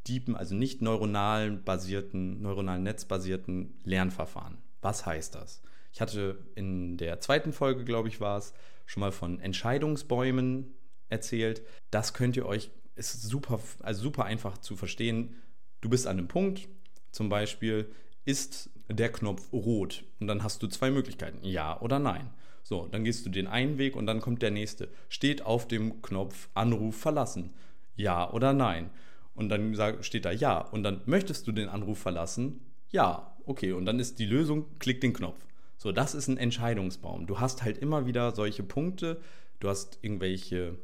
[0.07, 4.59] deepen, also nicht neuronalen basierten, neuronalen netzbasierten Lernverfahren.
[4.81, 5.62] Was heißt das?
[5.92, 8.53] Ich hatte in der zweiten Folge, glaube ich, war es,
[8.87, 10.75] schon mal von Entscheidungsbäumen
[11.09, 11.62] erzählt.
[11.90, 15.37] Das könnt ihr euch, ist super, also super einfach zu verstehen.
[15.81, 16.68] Du bist an einem Punkt,
[17.11, 17.90] zum Beispiel,
[18.25, 20.05] ist der Knopf rot.
[20.20, 22.31] Und dann hast du zwei Möglichkeiten, ja oder nein.
[22.62, 24.88] So, dann gehst du den einen Weg und dann kommt der nächste.
[25.09, 27.55] Steht auf dem Knopf Anruf verlassen,
[27.96, 28.90] ja oder nein.
[29.35, 30.59] Und dann steht da ja.
[30.59, 33.35] Und dann möchtest du den Anruf verlassen, ja.
[33.46, 35.38] Okay, und dann ist die Lösung, klick den Knopf.
[35.79, 37.27] So, das ist ein Entscheidungsbaum.
[37.27, 39.20] Du hast halt immer wieder solche Punkte.
[39.61, 40.77] Du hast irgendwelche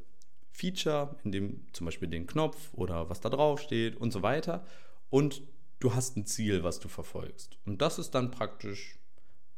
[0.53, 4.65] Feature, in dem zum Beispiel den Knopf oder was da drauf steht und so weiter.
[5.11, 5.43] Und
[5.85, 7.59] du hast ein Ziel, was du verfolgst.
[7.67, 8.99] Und das ist dann praktisch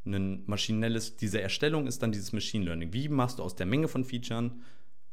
[0.05, 2.93] ein maschinelles, diese Erstellung ist dann dieses Machine Learning.
[2.93, 4.51] Wie machst du aus der Menge von Features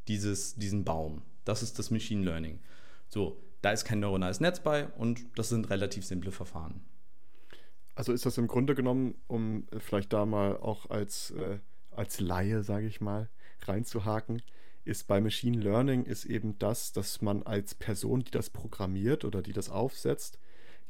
[0.07, 1.21] dieses, diesen Baum?
[1.45, 2.59] Das ist das Machine Learning.
[3.09, 6.81] So, da ist kein neuronales Netz bei und das sind relativ simple Verfahren.
[7.95, 11.59] Also ist das im Grunde genommen, um vielleicht da mal auch als, äh,
[11.91, 13.29] als Laie, sage ich mal,
[13.61, 14.41] reinzuhaken,
[14.83, 19.43] ist bei Machine Learning ist eben das, dass man als Person, die das programmiert oder
[19.43, 20.39] die das aufsetzt,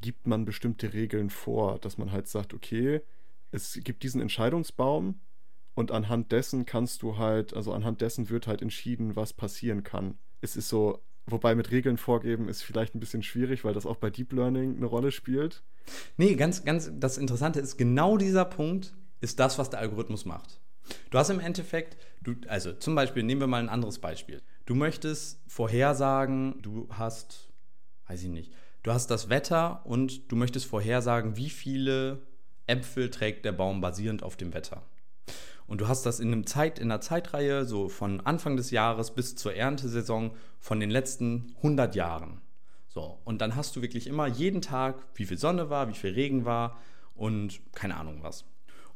[0.04, 3.02] gibt man bestimmte Regeln vor, dass man halt sagt, okay,
[3.52, 5.20] es gibt diesen Entscheidungsbaum
[5.76, 10.18] und anhand dessen kannst du halt, also anhand dessen wird halt entschieden, was passieren kann.
[10.42, 13.96] Es ist so, wobei mit Regeln vorgeben ist vielleicht ein bisschen schwierig, weil das auch
[13.96, 15.64] bei Deep Learning eine Rolle spielt.
[16.18, 20.60] Nee, ganz, ganz, das Interessante ist, genau dieser Punkt ist das, was der Algorithmus macht.
[21.12, 24.42] Du hast im Endeffekt, du, also zum Beispiel, nehmen wir mal ein anderes Beispiel.
[24.66, 27.50] Du möchtest vorhersagen, du hast,
[28.08, 28.52] weiß ich nicht,
[28.84, 32.22] du hast das Wetter und du möchtest vorhersagen, wie viele
[32.68, 34.84] Äpfel trägt der Baum basierend auf dem Wetter.
[35.66, 39.12] Und du hast das in, einem Zeit, in einer Zeitreihe, so von Anfang des Jahres
[39.12, 42.42] bis zur Erntesaison von den letzten 100 Jahren.
[42.90, 46.12] So, und dann hast du wirklich immer jeden Tag, wie viel Sonne war, wie viel
[46.12, 46.80] Regen war
[47.16, 48.46] und keine Ahnung was.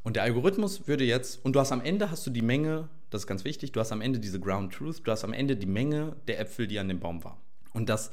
[0.04, 3.22] Und der Algorithmus würde jetzt, und du hast am Ende hast du die Menge, das
[3.22, 5.66] ist ganz wichtig, du hast am Ende diese Ground Truth, du hast am Ende die
[5.66, 7.38] Menge der Äpfel, die an dem Baum war.
[7.72, 8.12] Und das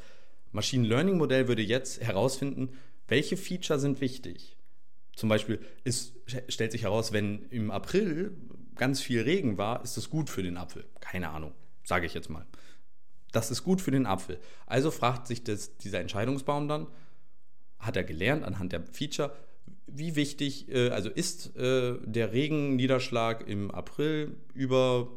[0.56, 2.70] Machine Learning Modell würde jetzt herausfinden,
[3.08, 4.56] welche Feature sind wichtig.
[5.16, 6.14] Zum Beispiel ist,
[6.48, 8.36] stellt sich heraus, wenn im April
[8.76, 10.86] ganz viel Regen war, ist das gut für den Apfel.
[11.02, 12.46] Keine Ahnung, sage ich jetzt mal.
[13.32, 14.40] Das ist gut für den Apfel.
[14.66, 16.88] Also fragt sich das, dieser Entscheidungsbaum dann,
[17.78, 19.36] hat er gelernt anhand der Feature,
[19.88, 25.12] wie wichtig, äh, also ist äh, der Regenniederschlag im April über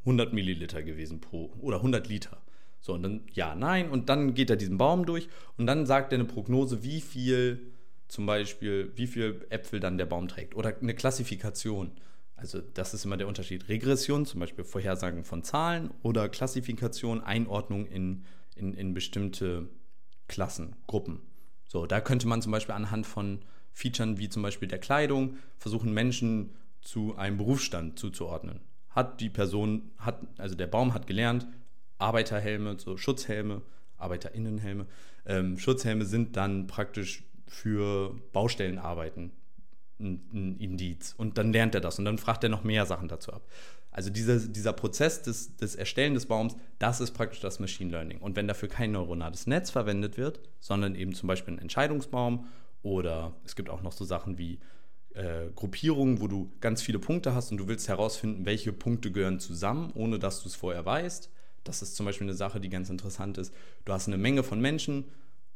[0.00, 2.43] 100 Milliliter gewesen pro oder 100 Liter.
[2.84, 6.12] So, und dann ja, nein, und dann geht er diesen Baum durch und dann sagt
[6.12, 7.72] er eine Prognose, wie viel
[8.08, 11.92] zum Beispiel, wie viel Äpfel dann der Baum trägt oder eine Klassifikation.
[12.36, 13.70] Also das ist immer der Unterschied.
[13.70, 19.70] Regression, zum Beispiel Vorhersagen von Zahlen oder Klassifikation, Einordnung in, in, in bestimmte
[20.28, 21.22] Klassen, Gruppen.
[21.66, 23.38] So, da könnte man zum Beispiel anhand von
[23.72, 26.50] Features wie zum Beispiel der Kleidung versuchen, Menschen
[26.82, 28.60] zu einem Berufsstand zuzuordnen.
[28.90, 31.46] Hat die Person, hat, also der Baum hat gelernt,
[31.98, 33.62] Arbeiterhelme, so Schutzhelme,
[33.96, 34.86] Arbeiterinnenhelme,
[35.26, 39.32] ähm, Schutzhelme sind dann praktisch für Baustellenarbeiten
[40.00, 41.14] ein, ein Indiz.
[41.16, 43.42] Und dann lernt er das und dann fragt er noch mehr Sachen dazu ab.
[43.90, 48.18] Also dieser, dieser Prozess des, des Erstellen des Baums, das ist praktisch das Machine Learning.
[48.18, 52.48] Und wenn dafür kein neuronales Netz verwendet wird, sondern eben zum Beispiel ein Entscheidungsbaum
[52.82, 54.58] oder es gibt auch noch so Sachen wie
[55.14, 59.38] äh, Gruppierungen, wo du ganz viele Punkte hast und du willst herausfinden, welche Punkte gehören
[59.38, 61.30] zusammen, ohne dass du es vorher weißt.
[61.64, 63.52] Das ist zum Beispiel eine Sache, die ganz interessant ist.
[63.84, 65.04] Du hast eine Menge von Menschen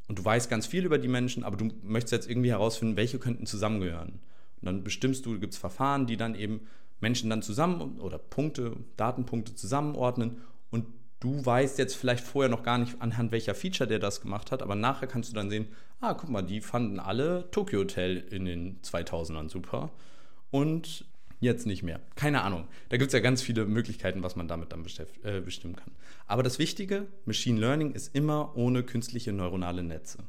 [0.07, 3.19] und du weißt ganz viel über die Menschen, aber du möchtest jetzt irgendwie herausfinden, welche
[3.19, 4.19] könnten zusammengehören.
[4.61, 6.61] Und dann bestimmst du, gibt es Verfahren, die dann eben
[6.99, 10.85] Menschen dann zusammen oder Punkte, Datenpunkte zusammenordnen und
[11.19, 14.61] du weißt jetzt vielleicht vorher noch gar nicht anhand welcher Feature der das gemacht hat,
[14.61, 15.67] aber nachher kannst du dann sehen,
[16.01, 19.91] ah, guck mal, die fanden alle Tokyo Hotel in den 2000ern super
[20.51, 21.05] und
[21.39, 22.01] jetzt nicht mehr.
[22.15, 22.67] Keine Ahnung.
[22.89, 24.85] Da gibt es ja ganz viele Möglichkeiten, was man damit dann
[25.23, 25.91] äh, bestimmen kann.
[26.27, 30.19] Aber das Wichtige, Machine Learning ist immer ohne künstliche neuronale Netze.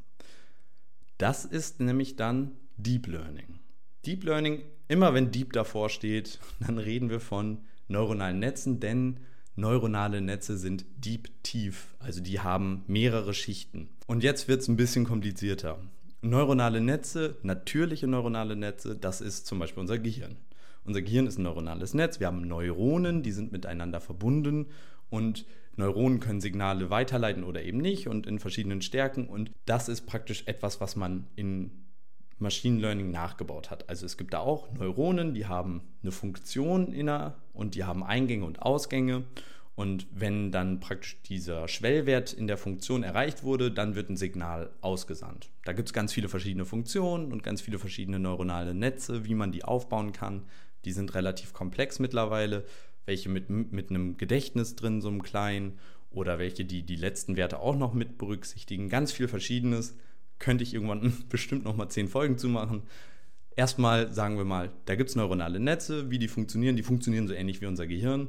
[1.19, 3.59] Das ist nämlich dann Deep Learning.
[4.07, 9.21] Deep Learning, immer wenn Deep davor steht, dann reden wir von neuronalen Netzen, denn
[9.57, 13.89] neuronale Netze sind deep tief, also die haben mehrere Schichten.
[14.07, 15.79] Und jetzt wird es ein bisschen komplizierter.
[16.23, 20.37] Neuronale Netze, natürliche neuronale Netze, das ist zum Beispiel unser Gehirn.
[20.85, 22.21] Unser Gehirn ist ein neuronales Netz.
[22.21, 24.67] Wir haben Neuronen, die sind miteinander verbunden
[25.09, 25.45] und
[25.77, 29.27] Neuronen können Signale weiterleiten oder eben nicht und in verschiedenen Stärken.
[29.27, 31.71] Und das ist praktisch etwas, was man in
[32.39, 33.89] Machine Learning nachgebaut hat.
[33.89, 38.45] Also es gibt da auch Neuronen, die haben eine Funktion inner und die haben Eingänge
[38.45, 39.25] und Ausgänge.
[39.77, 44.71] Und wenn dann praktisch dieser Schwellwert in der Funktion erreicht wurde, dann wird ein Signal
[44.83, 45.51] ausgesandt.
[45.65, 49.53] Da gibt es ganz viele verschiedene Funktionen und ganz viele verschiedene neuronale Netze, wie man
[49.53, 50.43] die aufbauen kann.
[50.85, 52.65] Die sind relativ komplex mittlerweile,
[53.07, 55.79] welche mit, mit einem Gedächtnis drin, so einem kleinen,
[56.11, 58.89] oder welche, die die letzten Werte auch noch mit berücksichtigen.
[58.89, 59.97] Ganz viel Verschiedenes.
[60.39, 62.83] Könnte ich irgendwann bestimmt noch mal zehn Folgen zu machen.
[63.57, 66.77] Erstmal sagen wir mal, da gibt es neuronale Netze, wie die funktionieren.
[66.77, 68.29] Die funktionieren so ähnlich wie unser Gehirn.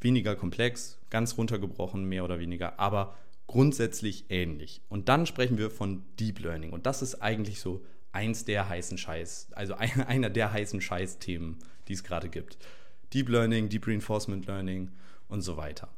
[0.00, 3.14] Weniger komplex, ganz runtergebrochen, mehr oder weniger, aber
[3.46, 4.80] grundsätzlich ähnlich.
[4.88, 6.70] Und dann sprechen wir von Deep Learning.
[6.70, 11.58] Und das ist eigentlich so eins der heißen Scheiß, also einer der heißen Scheiß-Themen,
[11.90, 12.56] die es gerade gibt.
[13.12, 14.90] Deep Learning, Deep Reinforcement Learning
[15.28, 15.88] und so weiter.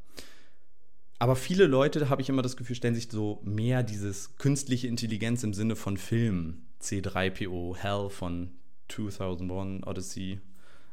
[1.18, 5.44] Aber viele Leute, habe ich immer das Gefühl, stellen sich so mehr dieses künstliche Intelligenz
[5.44, 6.66] im Sinne von Filmen.
[6.80, 8.50] C3PO, Hell von
[8.88, 10.40] 2001, Odyssey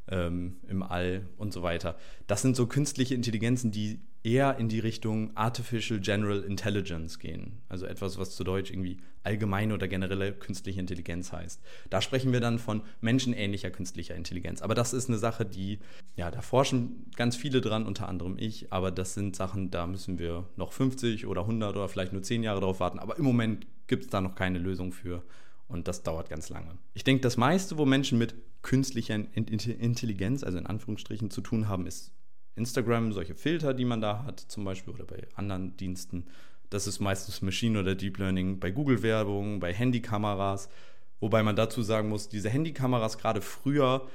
[0.07, 1.97] ähm, im All und so weiter.
[2.27, 7.61] Das sind so künstliche Intelligenzen, die eher in die Richtung Artificial General Intelligence gehen.
[7.69, 11.61] Also etwas, was zu Deutsch irgendwie allgemeine oder generelle künstliche Intelligenz heißt.
[11.89, 14.61] Da sprechen wir dann von menschenähnlicher künstlicher Intelligenz.
[14.61, 15.79] Aber das ist eine Sache, die,
[16.15, 18.71] ja, da forschen ganz viele dran, unter anderem ich.
[18.73, 22.43] Aber das sind Sachen, da müssen wir noch 50 oder 100 oder vielleicht nur 10
[22.43, 22.99] Jahre drauf warten.
[22.99, 25.23] Aber im Moment gibt es da noch keine Lösung für.
[25.67, 26.77] Und das dauert ganz lange.
[26.93, 31.85] Ich denke, das meiste, wo Menschen mit künstlicher Intelligenz, also in Anführungsstrichen, zu tun haben,
[31.85, 32.11] ist
[32.59, 36.27] Instagram, solche Filter, die man da hat, zum Beispiel, oder bei anderen Diensten.
[36.69, 40.69] Das ist meistens Machine oder Deep Learning bei Google-Werbung, bei Handykameras.
[41.19, 44.07] Wobei man dazu sagen muss, diese Handykameras gerade früher,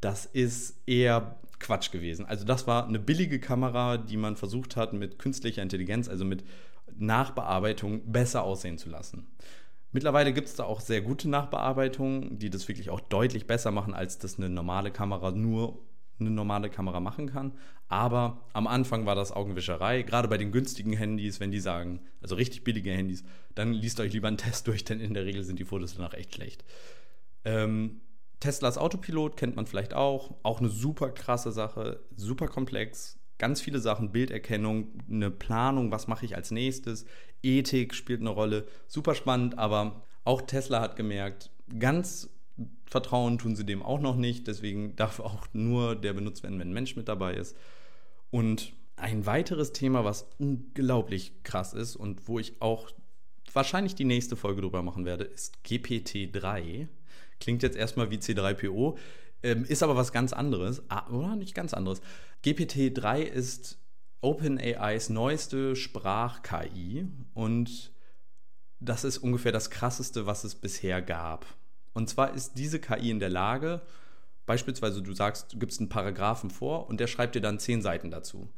[0.00, 2.26] das ist eher Quatsch gewesen.
[2.26, 6.44] Also das war eine billige Kamera, die man versucht hat, mit künstlicher Intelligenz, also mit
[6.98, 9.28] Nachbearbeitung, besser aussehen zu lassen.
[9.92, 13.94] Mittlerweile gibt es da auch sehr gute Nachbearbeitungen, die das wirklich auch deutlich besser machen,
[13.94, 15.78] als das eine normale Kamera nur
[16.18, 17.52] eine normale Kamera machen kann.
[17.88, 22.34] Aber am Anfang war das Augenwischerei, gerade bei den günstigen Handys, wenn die sagen, also
[22.36, 23.22] richtig billige Handys,
[23.54, 26.14] dann liest euch lieber einen Test durch, denn in der Regel sind die Fotos danach
[26.14, 26.64] echt schlecht.
[27.44, 28.00] Ähm,
[28.40, 33.78] Teslas Autopilot kennt man vielleicht auch, auch eine super krasse Sache, super komplex, ganz viele
[33.78, 37.04] Sachen, Bilderkennung, eine Planung, was mache ich als nächstes,
[37.42, 42.30] Ethik spielt eine Rolle, super spannend, aber auch Tesla hat gemerkt, ganz
[42.86, 46.68] Vertrauen tun sie dem auch noch nicht, deswegen darf auch nur der benutzt werden, wenn
[46.68, 47.56] ein Mensch mit dabei ist.
[48.30, 52.90] Und ein weiteres Thema, was unglaublich krass ist und wo ich auch
[53.52, 56.88] wahrscheinlich die nächste Folge drüber machen werde, ist GPT-3.
[57.40, 58.96] Klingt jetzt erstmal wie C3PO,
[59.42, 60.82] ähm, ist aber was ganz anderes.
[60.88, 62.00] Ah, oder nicht ganz anderes.
[62.44, 63.78] GPT-3 ist
[64.20, 67.92] OpenAIs neueste Sprach-KI und
[68.78, 71.46] das ist ungefähr das krasseste, was es bisher gab.
[71.94, 73.82] Und zwar ist diese KI in der Lage,
[74.46, 78.10] beispielsweise du sagst, du gibst einen Paragraphen vor und der schreibt dir dann zehn Seiten
[78.10, 78.48] dazu.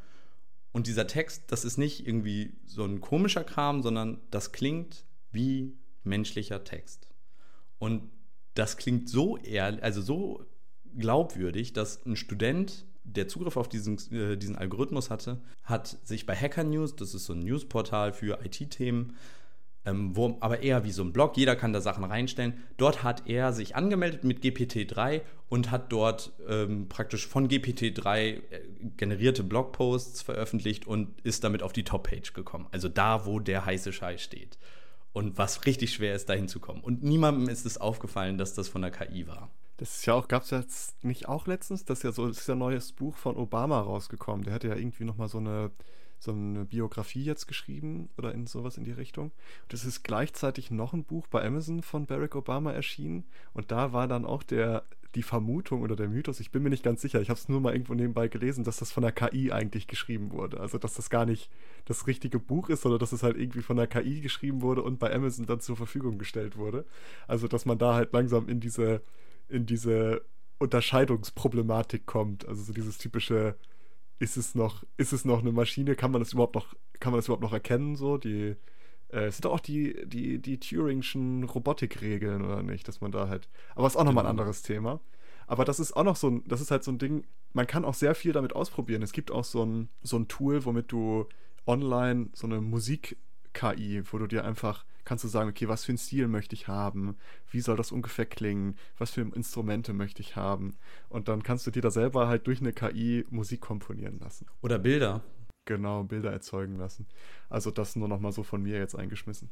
[0.73, 5.77] Und dieser Text, das ist nicht irgendwie so ein komischer Kram, sondern das klingt wie
[6.03, 7.09] menschlicher Text.
[7.79, 8.11] Und
[8.55, 10.45] das klingt so ehrlich, also so
[10.97, 16.35] glaubwürdig, dass ein Student, der Zugriff auf diesen, äh, diesen Algorithmus hatte, hat sich bei
[16.35, 19.15] Hacker News, das ist so ein Newsportal für IT-Themen,
[19.87, 22.55] ähm, wo, aber eher wie so ein Blog, jeder kann da Sachen reinstellen.
[22.77, 28.41] Dort hat er sich angemeldet mit GPT-3 und hat dort ähm, praktisch von GPT-3 äh,
[28.97, 32.67] generierte Blogposts veröffentlicht und ist damit auf die Top-Page gekommen.
[32.73, 34.59] Also da, wo der heiße Scheiß steht.
[35.13, 36.83] Und was richtig schwer ist, da hinzukommen.
[36.83, 39.51] Und niemandem ist es aufgefallen, dass das von der KI war.
[39.77, 42.39] Das ist ja auch, gab es jetzt nicht auch letztens, das ist ja so, das
[42.39, 44.45] ist ja ein neues Buch von Obama rausgekommen.
[44.45, 45.71] Der hatte ja irgendwie nochmal so eine
[46.25, 49.27] so eine Biografie jetzt geschrieben oder in sowas in die Richtung.
[49.63, 53.25] Und es ist gleichzeitig noch ein Buch bei Amazon von Barack Obama erschienen.
[53.53, 54.85] Und da war dann auch der,
[55.15, 57.61] die Vermutung oder der Mythos, ich bin mir nicht ganz sicher, ich habe es nur
[57.61, 60.61] mal irgendwo nebenbei gelesen, dass das von der KI eigentlich geschrieben wurde.
[60.61, 61.51] Also dass das gar nicht
[61.85, 64.99] das richtige Buch ist, sondern dass es halt irgendwie von der KI geschrieben wurde und
[64.99, 66.85] bei Amazon dann zur Verfügung gestellt wurde.
[67.29, 69.03] Also dass man da halt langsam in diese,
[69.49, 70.23] in diese
[70.59, 72.49] Unterscheidungsproblematik kommt.
[72.49, 73.57] Also so dieses typische
[74.19, 75.97] ist es noch, ist es noch eine Maschine?
[75.97, 77.97] Kann man das überhaupt noch, kann man das überhaupt noch erkennen?
[77.97, 78.57] So, die,
[79.09, 82.87] äh, es sind doch auch die, die, die Turingschen Robotikregeln, oder nicht?
[82.89, 83.49] Dass man da halt.
[83.75, 84.43] Aber ist auch nochmal ein genau.
[84.43, 85.01] anderes Thema.
[85.47, 87.85] Aber das ist auch noch so ein, das ist halt so ein Ding, man kann
[87.85, 89.03] auch sehr viel damit ausprobieren.
[89.03, 91.27] Es gibt auch so ein, so ein Tool, womit du
[91.67, 95.99] online so eine Musik-KI, wo du dir einfach kannst du sagen, okay, was für einen
[95.99, 97.17] Stil möchte ich haben?
[97.51, 98.77] Wie soll das ungefähr klingen?
[98.99, 100.77] Was für Instrumente möchte ich haben?
[101.09, 104.47] Und dann kannst du dir da selber halt durch eine KI Musik komponieren lassen.
[104.63, 105.23] Oder Bilder.
[105.67, 107.07] Genau, Bilder erzeugen lassen.
[107.49, 109.51] Also das nur noch mal so von mir jetzt eingeschmissen.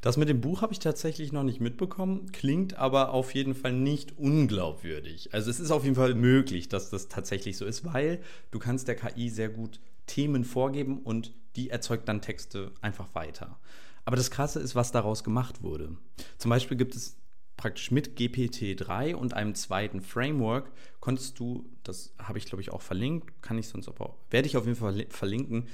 [0.00, 3.72] Das mit dem Buch habe ich tatsächlich noch nicht mitbekommen, klingt aber auf jeden Fall
[3.72, 5.32] nicht unglaubwürdig.
[5.32, 8.88] Also es ist auf jeden Fall möglich, dass das tatsächlich so ist, weil du kannst
[8.88, 13.58] der KI sehr gut Themen vorgeben und die erzeugt dann Texte einfach weiter.
[14.04, 15.96] Aber das Krasse ist, was daraus gemacht wurde.
[16.38, 17.16] Zum Beispiel gibt es
[17.56, 22.80] praktisch mit GPT-3 und einem zweiten Framework konntest du, das habe ich glaube ich auch
[22.80, 25.68] verlinkt, kann ich sonst aber, werde ich auf jeden Fall verlinken,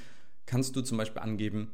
[0.46, 1.70] kannst du zum Beispiel angeben,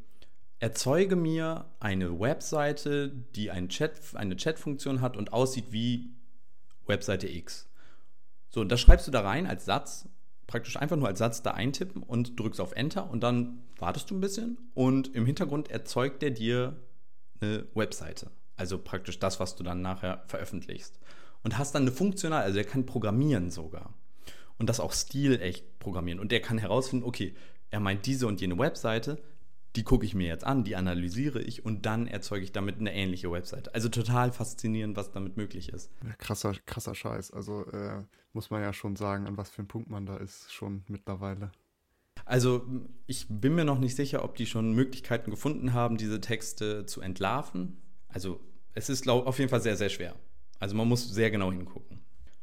[0.59, 6.11] erzeuge mir eine Webseite, die ein Chat, eine Chat-Funktion hat und aussieht wie
[6.87, 7.69] Webseite X.
[8.51, 10.09] So, und das schreibst du da rein als Satz
[10.53, 14.15] praktisch einfach nur als Satz da eintippen und drückst auf Enter und dann wartest du
[14.15, 16.77] ein bisschen und im Hintergrund erzeugt er dir
[17.41, 18.31] eine Webseite.
[18.57, 21.01] Also praktisch das, was du dann nachher veröffentlichst.
[21.43, 23.95] Und hast dann eine funktional, also er kann programmieren sogar.
[24.59, 26.21] Und das auch stilecht programmieren.
[26.21, 27.35] Und der kann herausfinden, okay,
[27.71, 29.23] er meint diese und jene Webseite,
[29.75, 32.93] die gucke ich mir jetzt an, die analysiere ich und dann erzeuge ich damit eine
[32.93, 33.75] ähnliche Website.
[33.75, 35.91] Also total faszinierend, was damit möglich ist.
[36.19, 37.31] Krasser, krasser Scheiß.
[37.31, 40.53] Also äh, muss man ja schon sagen, an was für einem Punkt man da ist,
[40.53, 41.53] schon mittlerweile.
[42.25, 42.65] Also
[43.07, 47.01] ich bin mir noch nicht sicher, ob die schon Möglichkeiten gefunden haben, diese Texte zu
[47.01, 47.83] entlarven.
[48.09, 48.41] Also
[48.75, 50.15] es ist glaub, auf jeden Fall sehr, sehr schwer.
[50.59, 52.01] Also man muss sehr genau hingucken.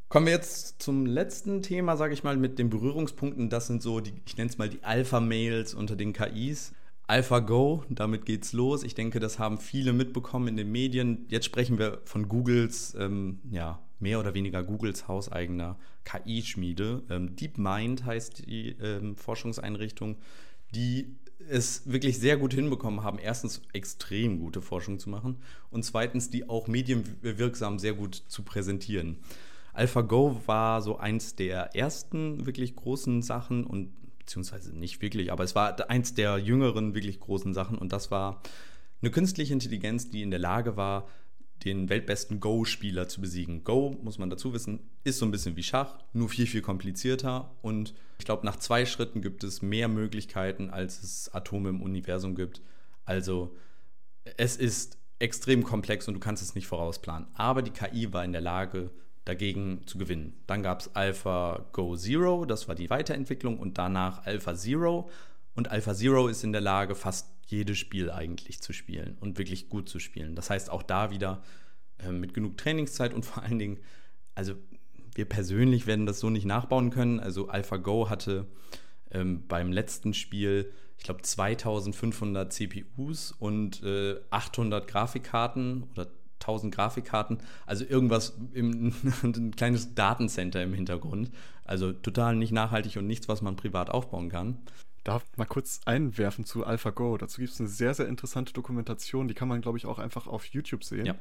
[0.10, 3.50] Kommen wir jetzt zum letzten Thema, sage ich mal, mit den Berührungspunkten.
[3.50, 6.74] Das sind so die, ich nenne es mal die Alpha-Mails unter den KIs.
[7.08, 8.84] AlphaGo, damit geht's los.
[8.84, 11.26] Ich denke, das haben viele mitbekommen in den Medien.
[11.30, 17.04] Jetzt sprechen wir von Googles, ähm, ja, mehr oder weniger Googles hauseigener KI-Schmiede.
[17.10, 20.18] Ähm, DeepMind heißt die ähm, Forschungseinrichtung,
[20.74, 21.16] die
[21.50, 25.38] es wirklich sehr gut hinbekommen haben, erstens extrem gute Forschung zu machen
[25.72, 29.18] und zweitens die auch medienwirksam sehr gut zu präsentieren.
[29.74, 35.56] AlphaGo war so eins der ersten wirklich großen Sachen und beziehungsweise nicht wirklich, aber es
[35.56, 38.42] war eins der jüngeren wirklich großen Sachen und das war
[39.02, 41.08] eine künstliche Intelligenz, die in der Lage war,
[41.66, 43.64] den weltbesten Go-Spieler zu besiegen.
[43.64, 47.52] Go, muss man dazu wissen, ist so ein bisschen wie Schach, nur viel, viel komplizierter.
[47.62, 52.36] Und ich glaube, nach zwei Schritten gibt es mehr Möglichkeiten, als es Atome im Universum
[52.36, 52.62] gibt.
[53.06, 53.56] Also
[54.38, 57.28] es ist extrem komplex und du kannst es nicht vorausplanen.
[57.34, 58.92] Aber die KI war in der Lage,
[59.26, 60.34] dagegen zu gewinnen.
[60.48, 65.10] Dann gab es AlphaGo Zero, das war die Weiterentwicklung, und danach Alpha Zero.
[65.56, 69.70] Und Alpha Zero ist in der Lage, fast jedes Spiel eigentlich zu spielen und wirklich
[69.70, 70.36] gut zu spielen.
[70.36, 71.44] Das heißt, auch da wieder
[72.00, 73.80] äh, mit genug Trainingszeit und vor allen Dingen,
[74.36, 74.54] also
[75.16, 77.20] wir persönlich werden das so nicht nachbauen können.
[77.20, 78.46] Also AlphaGo hatte
[79.12, 86.08] ähm, beim letzten Spiel, ich glaube, 2500 CPUs und äh, 800 Grafikkarten oder
[86.42, 88.94] 1000 Grafikkarten, also irgendwas im
[89.24, 91.32] ein kleines Datencenter im Hintergrund.
[91.66, 94.58] Also total nicht nachhaltig und nichts, was man privat aufbauen kann.
[95.04, 97.18] Darf mal kurz einwerfen zu AlphaGo.
[97.18, 100.28] Dazu gibt es eine sehr, sehr interessante Dokumentation, die kann man, glaube ich, auch einfach
[100.28, 101.06] auf YouTube sehen.
[101.06, 101.16] Ja.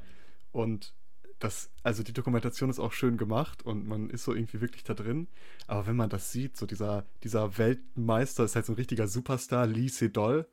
[0.52, 0.94] Und
[1.38, 4.94] das, also die Dokumentation ist auch schön gemacht und man ist so irgendwie wirklich da
[4.94, 5.28] drin.
[5.66, 9.66] Aber wenn man das sieht, so dieser, dieser Weltmeister ist halt so ein richtiger Superstar,
[9.66, 10.46] Lee Sedol.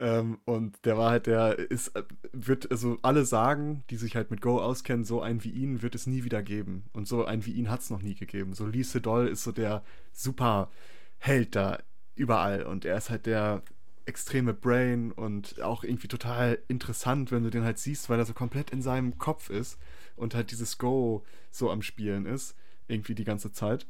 [0.00, 1.92] Ähm, und der war halt, der ist,
[2.32, 5.94] wird, also alle sagen, die sich halt mit Go auskennen, so einen wie ihn wird
[5.94, 6.84] es nie wieder geben.
[6.92, 8.52] Und so einen wie ihn hat es noch nie gegeben.
[8.52, 11.78] So Lee Sedol ist so der Superheld da
[12.18, 12.64] überall.
[12.64, 13.62] Und er ist halt der
[14.06, 18.32] extreme Brain und auch irgendwie total interessant, wenn du den halt siehst, weil er so
[18.32, 19.78] komplett in seinem Kopf ist
[20.16, 22.56] und halt dieses Go so am Spielen ist,
[22.88, 23.86] irgendwie die ganze Zeit.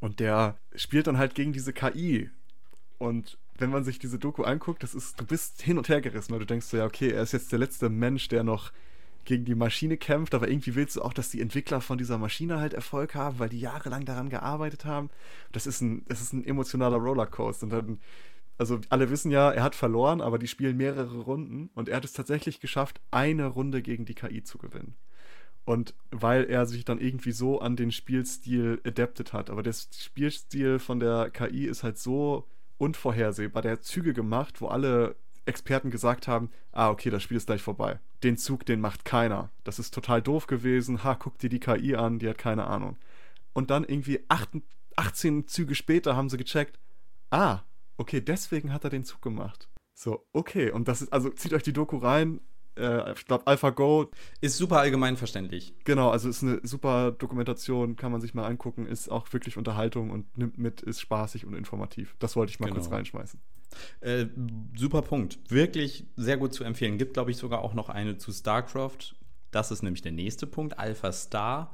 [0.00, 2.30] Und der spielt dann halt gegen diese KI.
[2.98, 6.32] Und wenn man sich diese Doku anguckt, das ist, du bist hin und her gerissen,
[6.32, 8.72] weil du denkst so, ja, okay, er ist jetzt der letzte Mensch, der noch
[9.26, 12.58] gegen die Maschine kämpft, aber irgendwie willst du auch, dass die Entwickler von dieser Maschine
[12.58, 15.10] halt Erfolg haben, weil die jahrelang daran gearbeitet haben.
[15.52, 17.64] Das ist ein, das ist ein emotionaler Rollercoaster.
[17.64, 18.00] Und dann,
[18.56, 22.04] also alle wissen ja, er hat verloren, aber die spielen mehrere Runden und er hat
[22.04, 24.94] es tatsächlich geschafft, eine Runde gegen die KI zu gewinnen.
[25.66, 29.50] Und weil er sich dann irgendwie so an den Spielstil adapted hat.
[29.50, 32.46] Aber der Spielstil von der KI ist halt so
[32.78, 33.62] unvorhersehbar.
[33.62, 35.16] Der hat Züge gemacht, wo alle
[35.46, 38.00] Experten gesagt haben, ah, okay, das Spiel ist gleich vorbei.
[38.22, 39.50] Den Zug, den macht keiner.
[39.64, 41.04] Das ist total doof gewesen.
[41.04, 42.96] Ha, guck dir die KI an, die hat keine Ahnung.
[43.52, 46.78] Und dann irgendwie 18 Züge später haben sie gecheckt,
[47.30, 47.60] ah,
[47.96, 49.68] okay, deswegen hat er den Zug gemacht.
[49.94, 52.40] So, okay, und das ist, also zieht euch die Doku rein,
[52.76, 54.10] äh, ich glaube, AlphaGo.
[54.40, 55.74] Ist super allgemein verständlich.
[55.84, 60.10] Genau, also ist eine super Dokumentation, kann man sich mal angucken, ist auch wirklich Unterhaltung
[60.10, 62.16] und nimmt mit, ist spaßig und informativ.
[62.18, 62.80] Das wollte ich mal genau.
[62.80, 63.40] kurz reinschmeißen.
[64.00, 64.26] Äh,
[64.76, 65.38] super Punkt.
[65.48, 66.98] Wirklich sehr gut zu empfehlen.
[66.98, 69.14] Gibt, glaube ich, sogar auch noch eine zu StarCraft.
[69.50, 70.78] Das ist nämlich der nächste Punkt.
[70.78, 71.72] Alpha Star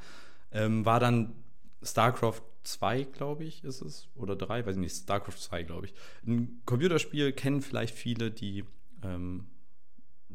[0.52, 1.34] ähm, war dann
[1.82, 4.08] StarCraft 2, glaube ich, ist es.
[4.14, 4.96] Oder 3, weiß ich nicht.
[4.96, 5.94] StarCraft 2, glaube ich.
[6.26, 8.64] Ein Computerspiel kennen vielleicht viele, die
[9.02, 9.46] ähm,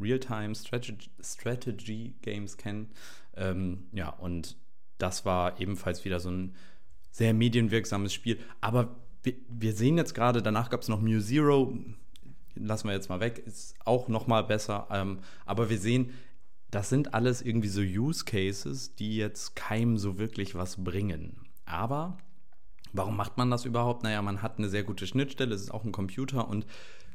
[0.02, 2.90] Real-Time Strategy, Strategy, Games kennen.
[3.36, 4.58] Ähm, ja, und
[4.98, 6.56] das war ebenfalls wieder so ein
[7.12, 8.40] sehr medienwirksames Spiel.
[8.62, 11.78] Aber wir, wir sehen jetzt gerade, danach gab es noch Mu Zero,
[12.56, 14.88] lassen wir jetzt mal weg, ist auch noch mal besser.
[14.92, 16.12] Ähm, aber wir sehen,
[16.72, 21.38] das sind alles irgendwie so Use Cases, die jetzt keinem so wirklich was bringen.
[21.66, 22.18] Aber
[22.94, 24.04] warum macht man das überhaupt?
[24.04, 26.66] Naja, man hat eine sehr gute Schnittstelle, es ist auch ein Computer und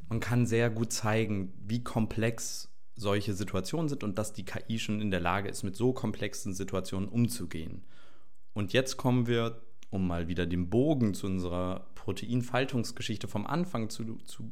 [0.09, 5.01] man kann sehr gut zeigen, wie komplex solche Situationen sind und dass die KI schon
[5.01, 7.84] in der Lage ist, mit so komplexen Situationen umzugehen.
[8.53, 14.16] Und jetzt kommen wir, um mal wieder den Bogen zu unserer Proteinfaltungsgeschichte vom Anfang zu,
[14.24, 14.51] zu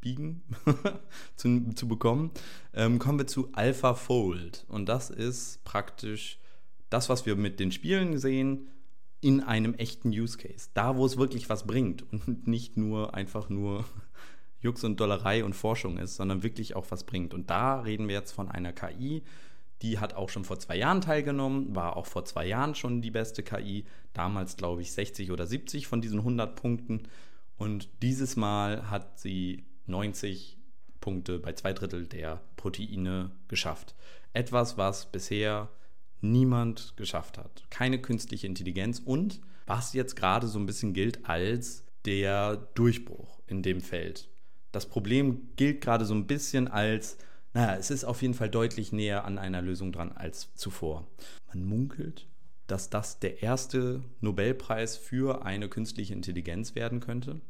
[0.00, 0.42] biegen,
[1.36, 2.30] zu, zu bekommen,
[2.72, 4.64] ähm, kommen wir zu AlphaFold.
[4.68, 6.38] Und das ist praktisch
[6.88, 8.68] das, was wir mit den Spielen sehen,
[9.20, 10.70] in einem echten Use Case.
[10.74, 13.84] Da, wo es wirklich was bringt und nicht nur einfach nur
[14.60, 17.34] Jux und Dollerei und Forschung ist, sondern wirklich auch was bringt.
[17.34, 19.22] Und da reden wir jetzt von einer KI,
[19.82, 23.10] die hat auch schon vor zwei Jahren teilgenommen, war auch vor zwei Jahren schon die
[23.10, 23.84] beste KI.
[24.12, 27.04] Damals, glaube ich, 60 oder 70 von diesen 100 Punkten.
[27.56, 30.58] Und dieses Mal hat sie 90
[31.00, 33.94] Punkte bei zwei Drittel der Proteine geschafft.
[34.32, 35.70] Etwas, was bisher
[36.20, 37.64] niemand geschafft hat.
[37.70, 43.62] Keine künstliche Intelligenz und was jetzt gerade so ein bisschen gilt als der Durchbruch in
[43.62, 44.29] dem Feld.
[44.72, 47.18] Das Problem gilt gerade so ein bisschen als,
[47.54, 51.06] naja, es ist auf jeden Fall deutlich näher an einer Lösung dran als zuvor.
[51.48, 52.26] Man munkelt,
[52.66, 57.40] dass das der erste Nobelpreis für eine künstliche Intelligenz werden könnte.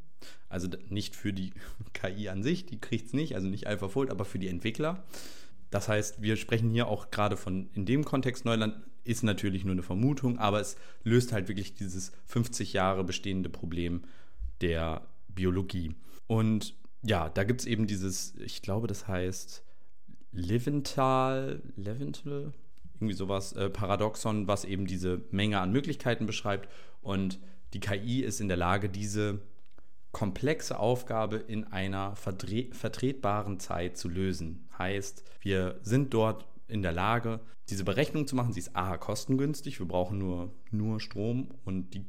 [0.49, 1.53] Also nicht für die
[1.93, 5.05] KI an sich, die kriegt es nicht, also nicht AlphaFold, aber für die Entwickler.
[5.71, 9.73] Das heißt, wir sprechen hier auch gerade von, in dem Kontext Neuland ist natürlich nur
[9.73, 14.03] eine Vermutung, aber es löst halt wirklich dieses 50 Jahre bestehende Problem
[14.61, 15.95] der Biologie.
[16.27, 19.65] Und ja, da gibt es eben dieses, ich glaube, das heißt
[20.33, 22.53] Leventhal, Leventhal,
[22.95, 26.69] irgendwie sowas, äh, Paradoxon, was eben diese Menge an Möglichkeiten beschreibt.
[27.01, 27.41] Und
[27.73, 29.41] die KI ist in der Lage, diese
[30.13, 34.69] komplexe Aufgabe in einer vertretbaren Zeit zu lösen.
[34.77, 38.53] Heißt, wir sind dort in der Lage, diese Berechnung zu machen.
[38.53, 42.05] Sie ist A, kostengünstig, wir brauchen nur, nur Strom und die,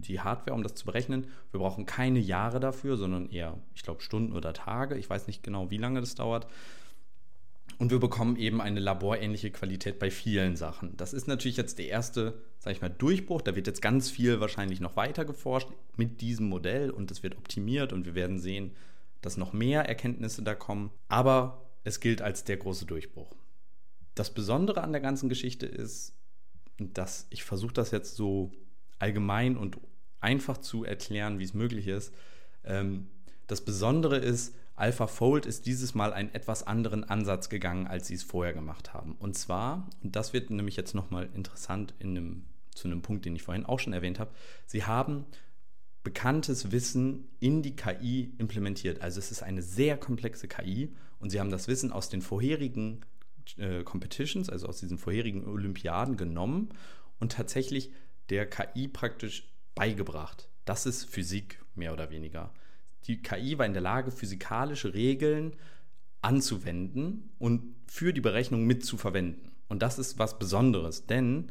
[0.00, 1.26] die Hardware, um das zu berechnen.
[1.50, 4.96] Wir brauchen keine Jahre dafür, sondern eher, ich glaube, Stunden oder Tage.
[4.96, 6.46] Ich weiß nicht genau, wie lange das dauert.
[7.78, 10.96] Und wir bekommen eben eine laborähnliche Qualität bei vielen Sachen.
[10.96, 13.40] Das ist natürlich jetzt der erste, sage ich mal, Durchbruch.
[13.40, 17.38] Da wird jetzt ganz viel wahrscheinlich noch weiter geforscht mit diesem Modell und es wird
[17.38, 18.72] optimiert und wir werden sehen,
[19.22, 20.90] dass noch mehr Erkenntnisse da kommen.
[21.08, 23.34] Aber es gilt als der große Durchbruch.
[24.14, 26.14] Das Besondere an der ganzen Geschichte ist,
[26.78, 28.52] dass ich versuche das jetzt so
[28.98, 29.78] allgemein und
[30.20, 32.14] einfach zu erklären, wie es möglich ist.
[32.64, 33.08] Ähm,
[33.46, 38.22] das Besondere ist, AlphaFold ist dieses Mal einen etwas anderen Ansatz gegangen, als sie es
[38.22, 39.16] vorher gemacht haben.
[39.18, 42.44] Und zwar, und das wird nämlich jetzt nochmal interessant in einem,
[42.74, 44.30] zu einem Punkt, den ich vorhin auch schon erwähnt habe,
[44.66, 45.26] sie haben
[46.02, 49.02] bekanntes Wissen in die KI implementiert.
[49.02, 53.04] Also es ist eine sehr komplexe KI und sie haben das Wissen aus den vorherigen
[53.58, 56.70] äh, Competitions, also aus diesen vorherigen Olympiaden genommen
[57.18, 57.90] und tatsächlich
[58.30, 59.49] der KI praktisch
[59.80, 60.50] beigebracht.
[60.66, 62.52] Das ist Physik mehr oder weniger.
[63.06, 65.56] Die KI war in der Lage, physikalische Regeln
[66.20, 69.52] anzuwenden und für die Berechnung mitzuverwenden.
[69.68, 71.46] Und das ist was Besonderes, denn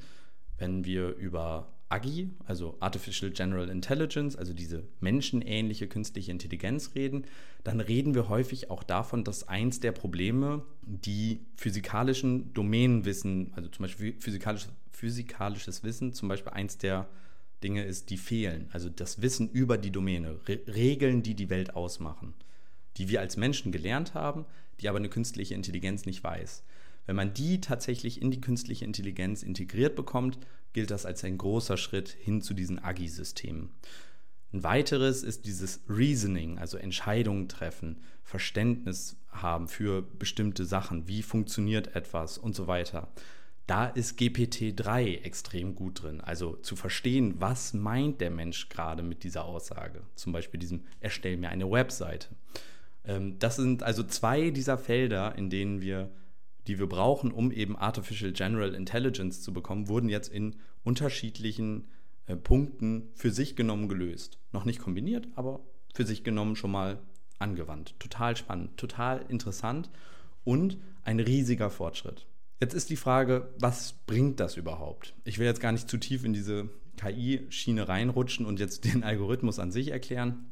[0.59, 7.25] wenn wir über AGI, also Artificial General Intelligence, also diese menschenähnliche künstliche Intelligenz reden,
[7.63, 13.86] dann reden wir häufig auch davon, dass eins der Probleme die physikalischen Domänenwissen, also zum
[13.86, 17.09] Beispiel physikalisch, physikalisches Wissen, zum Beispiel eins der
[17.64, 18.70] Dinge ist, die fehlen.
[18.72, 22.34] Also das Wissen über die Domäne, Re Regeln, die die Welt ausmachen,
[22.97, 24.45] die wir als Menschen gelernt haben,
[24.80, 26.64] die aber eine künstliche Intelligenz nicht weiß.
[27.05, 30.38] Wenn man die tatsächlich in die künstliche Intelligenz integriert bekommt,
[30.74, 33.70] gilt das als ein großer Schritt hin zu diesen AGI-Systemen.
[34.53, 41.95] Ein weiteres ist dieses Reasoning, also Entscheidungen treffen, Verständnis haben für bestimmte Sachen, wie funktioniert
[41.95, 43.12] etwas und so weiter.
[43.70, 49.24] Da ist GPT-3 extrem gut drin, also zu verstehen, was meint der Mensch gerade mit
[49.24, 50.01] dieser Aussage.
[50.15, 52.30] Zum Beispiel diesem Erstell mir eine Webseite.
[53.05, 56.09] Ähm, das sind also zwei dieser Felder, in denen wir
[56.65, 61.89] die wir brauchen, um eben Artificial General Intelligence zu bekommen, wurden jetzt in unterschiedlichen
[62.26, 64.39] äh, Punkten für sich genommen gelöst.
[64.51, 65.59] Noch nicht kombiniert, aber
[65.93, 66.99] für sich genommen schon mal
[67.38, 67.93] angewandt.
[67.99, 69.91] Total spannend, total interessant
[70.43, 72.26] und ein riesiger Fortschritt.
[72.60, 75.16] Jetzt ist die Frage, was bringt das überhaupt?
[75.24, 79.60] Ich will jetzt gar nicht zu tief in diese KI-Schiene reinrutschen und jetzt den Algorithmus
[79.60, 80.51] an sich erklären.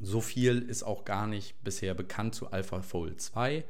[0.00, 3.64] So viel ist auch gar nicht bisher bekannt zu AlphaFold 2.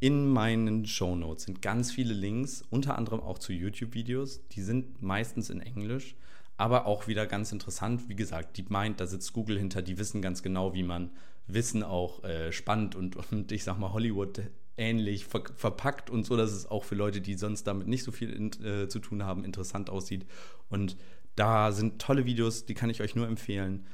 [0.00, 4.48] In meinen Show Notes sind ganz viele Links, unter anderem auch zu YouTube-Videos.
[4.48, 6.16] Die sind meistens in Englisch,
[6.56, 8.08] aber auch wieder ganz interessant.
[8.08, 11.10] Wie gesagt, DeepMind, da sitzt Google hinter, die wissen ganz genau, wie man
[11.46, 14.40] Wissen auch äh, spannend und, und ich sag mal Hollywood
[14.76, 18.12] ähnlich ver verpackt und so, dass es auch für Leute, die sonst damit nicht so
[18.12, 20.26] viel in, äh, zu tun haben, interessant aussieht.
[20.68, 20.96] Und
[21.36, 23.86] da sind tolle Videos, die kann ich euch nur empfehlen.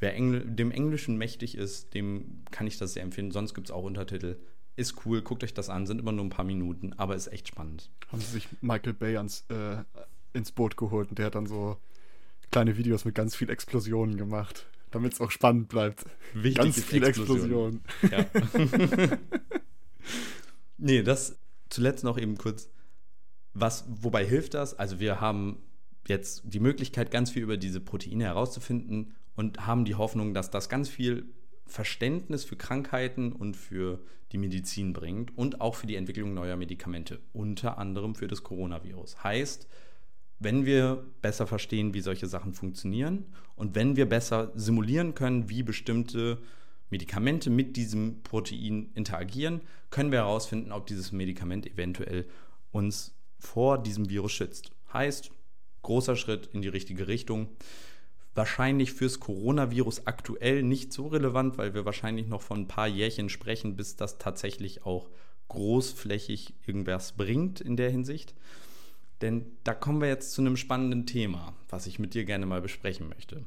[0.00, 3.30] Wer Engl dem Englischen mächtig ist, dem kann ich das sehr empfehlen.
[3.30, 4.38] Sonst gibt es auch Untertitel
[4.78, 7.48] ist cool, guckt euch das an, sind immer nur ein paar Minuten, aber ist echt
[7.48, 7.90] spannend.
[8.12, 9.78] Haben sie sich Michael Bay ans, äh,
[10.32, 11.76] ins Boot geholt und der hat dann so
[12.52, 16.04] kleine Videos mit ganz viel Explosionen gemacht, damit es auch spannend bleibt.
[16.32, 17.82] Wichtig ganz viel Explosion.
[18.02, 19.08] Explosion.
[19.10, 19.18] Ja.
[20.76, 21.38] nee, das
[21.68, 22.70] zuletzt noch eben kurz.
[23.54, 24.78] Was, wobei hilft das?
[24.78, 25.58] Also wir haben
[26.06, 30.68] jetzt die Möglichkeit, ganz viel über diese Proteine herauszufinden und haben die Hoffnung, dass das
[30.68, 31.26] ganz viel
[31.66, 34.00] Verständnis für Krankheiten und für
[34.32, 39.22] die Medizin bringt und auch für die Entwicklung neuer Medikamente, unter anderem für das Coronavirus.
[39.22, 39.68] Heißt,
[40.38, 45.62] wenn wir besser verstehen, wie solche Sachen funktionieren und wenn wir besser simulieren können, wie
[45.62, 46.38] bestimmte
[46.90, 49.60] Medikamente mit diesem Protein interagieren,
[49.90, 52.26] können wir herausfinden, ob dieses Medikament eventuell
[52.70, 54.72] uns vor diesem Virus schützt.
[54.92, 55.30] Heißt,
[55.82, 57.48] großer Schritt in die richtige Richtung
[58.34, 63.28] wahrscheinlich fürs Coronavirus aktuell nicht so relevant, weil wir wahrscheinlich noch von ein paar Jährchen
[63.28, 65.10] sprechen, bis das tatsächlich auch
[65.48, 68.34] großflächig irgendwas bringt in der Hinsicht.
[69.20, 72.60] Denn da kommen wir jetzt zu einem spannenden Thema, was ich mit dir gerne mal
[72.60, 73.44] besprechen möchte.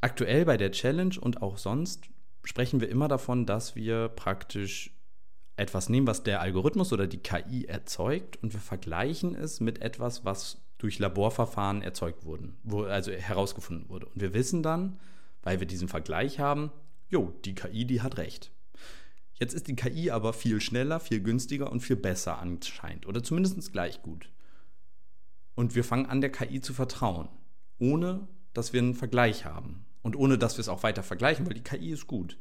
[0.00, 2.08] Aktuell bei der Challenge und auch sonst
[2.44, 4.94] sprechen wir immer davon, dass wir praktisch
[5.56, 10.24] etwas nehmen, was der Algorithmus oder die KI erzeugt und wir vergleichen es mit etwas,
[10.24, 14.06] was durch Laborverfahren erzeugt wurden, wo, also herausgefunden wurde.
[14.06, 15.00] Und wir wissen dann,
[15.42, 16.70] weil wir diesen Vergleich haben,
[17.08, 18.52] jo, die KI, die hat recht.
[19.34, 23.72] Jetzt ist die KI aber viel schneller, viel günstiger und viel besser anscheinend oder zumindest
[23.72, 24.30] gleich gut.
[25.56, 27.28] Und wir fangen an, der KI zu vertrauen,
[27.80, 31.54] ohne dass wir einen Vergleich haben und ohne dass wir es auch weiter vergleichen, weil
[31.54, 32.38] die KI ist gut.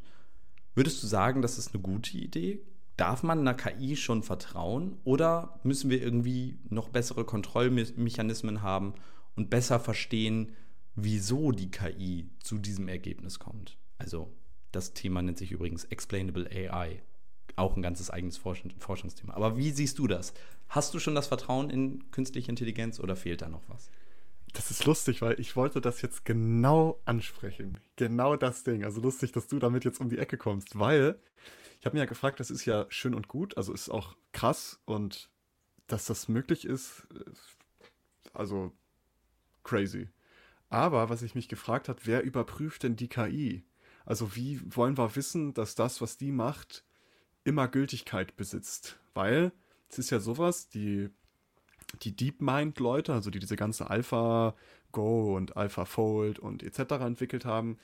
[0.76, 2.62] Würdest du sagen, das ist eine gute Idee,
[2.98, 8.94] darf man einer KI schon vertrauen oder müssen wir irgendwie noch bessere Kontrollmechanismen haben
[9.36, 10.54] und besser verstehen,
[10.96, 13.78] wieso die KI zu diesem Ergebnis kommt?
[13.98, 14.34] Also
[14.72, 17.02] das Thema nennt sich übrigens Explainable AI.
[17.56, 19.34] Auch ein ganzes eigenes Forschungsthema.
[19.34, 20.34] Aber wie siehst du das?
[20.70, 23.90] Hast du schon das Vertrauen in künstliche Intelligenz oder fehlt da noch was?
[24.58, 27.78] Das ist lustig, weil ich wollte das jetzt genau ansprechen.
[27.96, 28.84] Genau das Ding.
[28.84, 31.20] Also lustig, dass du damit jetzt um die Ecke kommst, weil
[31.80, 34.80] ich habe mir ja gefragt, das ist ja schön und gut, also ist auch krass
[34.86, 35.30] und
[35.86, 37.08] dass das möglich ist,
[38.34, 38.74] also
[39.64, 40.10] crazy.
[40.70, 43.64] Aber was ich mich gefragt habe, wer überprüft denn die KI?
[44.06, 46.84] Also wie wollen wir wissen, dass das, was die macht,
[47.44, 48.98] immer Gültigkeit besitzt?
[49.14, 49.52] Weil
[49.88, 51.12] es ist ja sowas, die,
[52.02, 56.94] die DeepMind-Leute, also die diese ganze AlphaGo und AlphaFold und etc.
[57.04, 57.78] entwickelt haben,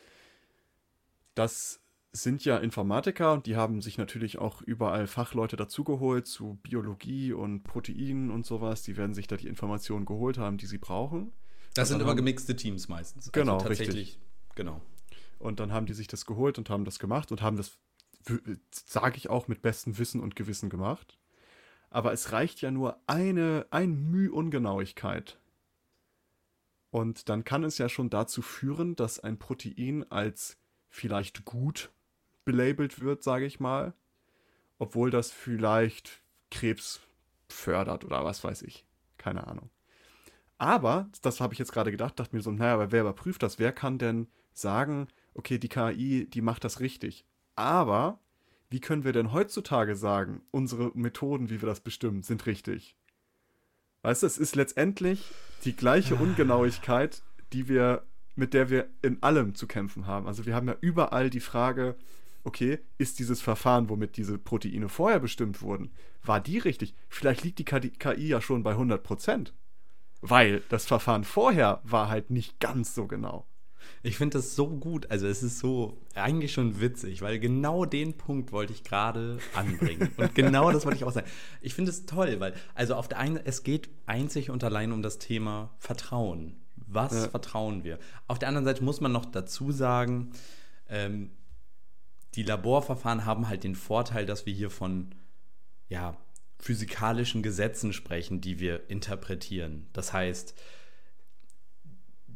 [1.36, 1.80] das
[2.12, 7.64] sind ja Informatiker und die haben sich natürlich auch überall Fachleute dazugeholt zu Biologie und
[7.64, 8.84] Proteinen und sowas.
[8.84, 11.32] Die werden sich da die Informationen geholt haben, die sie brauchen.
[11.74, 13.26] Das sind immer gemixte Teams meistens.
[13.26, 14.10] Also genau, also tatsächlich.
[14.10, 14.20] Richtig.
[14.56, 14.82] Genau.
[15.40, 17.80] Und dann haben die sich das geholt und haben das gemacht und haben das,
[18.72, 21.18] sage ich auch, mit bestem Wissen und Gewissen gemacht.
[21.94, 25.38] Aber es reicht ja nur eine, ein Müh Ungenauigkeit.
[26.90, 30.58] Und dann kann es ja schon dazu führen, dass ein Protein als
[30.90, 31.92] vielleicht gut
[32.46, 33.94] belabelt wird, sage ich mal.
[34.80, 37.00] Obwohl das vielleicht Krebs
[37.48, 38.88] fördert oder was weiß ich.
[39.18, 39.70] Keine Ahnung.
[40.58, 43.60] Aber, das habe ich jetzt gerade gedacht, dachte mir so, naja, aber wer überprüft das?
[43.60, 47.24] Wer kann denn sagen, okay, die KI, die macht das richtig.
[47.56, 48.20] Aber
[48.74, 52.98] wie können wir denn heutzutage sagen, unsere Methoden, wie wir das bestimmen, sind richtig?
[54.02, 55.30] Weißt du, es ist letztendlich
[55.64, 56.20] die gleiche ah.
[56.20, 57.22] Ungenauigkeit,
[57.54, 58.02] die wir,
[58.36, 60.26] mit der wir in allem zu kämpfen haben.
[60.26, 61.96] Also wir haben ja überall die Frage,
[62.44, 65.92] okay, ist dieses Verfahren, womit diese Proteine vorher bestimmt wurden,
[66.24, 66.96] war die richtig?
[67.10, 69.54] Vielleicht liegt die KI ja schon bei 100 Prozent.
[70.20, 73.46] Weil das Verfahren vorher war halt nicht ganz so genau.
[74.02, 75.10] Ich finde das so gut.
[75.12, 80.12] Also es ist so eigentlich schon witzig, weil genau den Punkt wollte ich gerade anbringen.
[80.18, 81.28] Und genau das wollte ich auch sagen.
[81.62, 85.02] Ich finde es toll, weil also auf der einen, es geht einzig und allein um
[85.02, 86.56] das Thema Vertrauen.
[86.76, 87.30] Was ja.
[87.30, 88.00] vertrauen wir?
[88.28, 90.32] Auf der anderen Seite muss man noch dazu sagen,
[90.90, 91.32] ähm,
[92.36, 95.14] die Laborverfahren haben halt den Vorteil, dass wir hier von
[95.88, 96.18] ja,
[96.60, 99.88] physikalischen Gesetzen sprechen, die wir interpretieren.
[99.94, 100.56] Das heißt,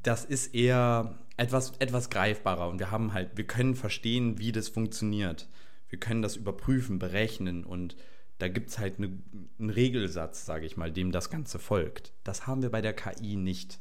[0.04, 4.70] das ist eher etwas, etwas greifbarer und wir haben halt, wir können verstehen, wie das
[4.70, 5.48] funktioniert.
[5.90, 7.96] Wir können das überprüfen, berechnen und
[8.40, 9.18] da gibt es halt eine,
[9.60, 12.14] einen Regelsatz, sage ich mal, dem das Ganze folgt.
[12.24, 13.80] Das haben wir bei der KI nicht.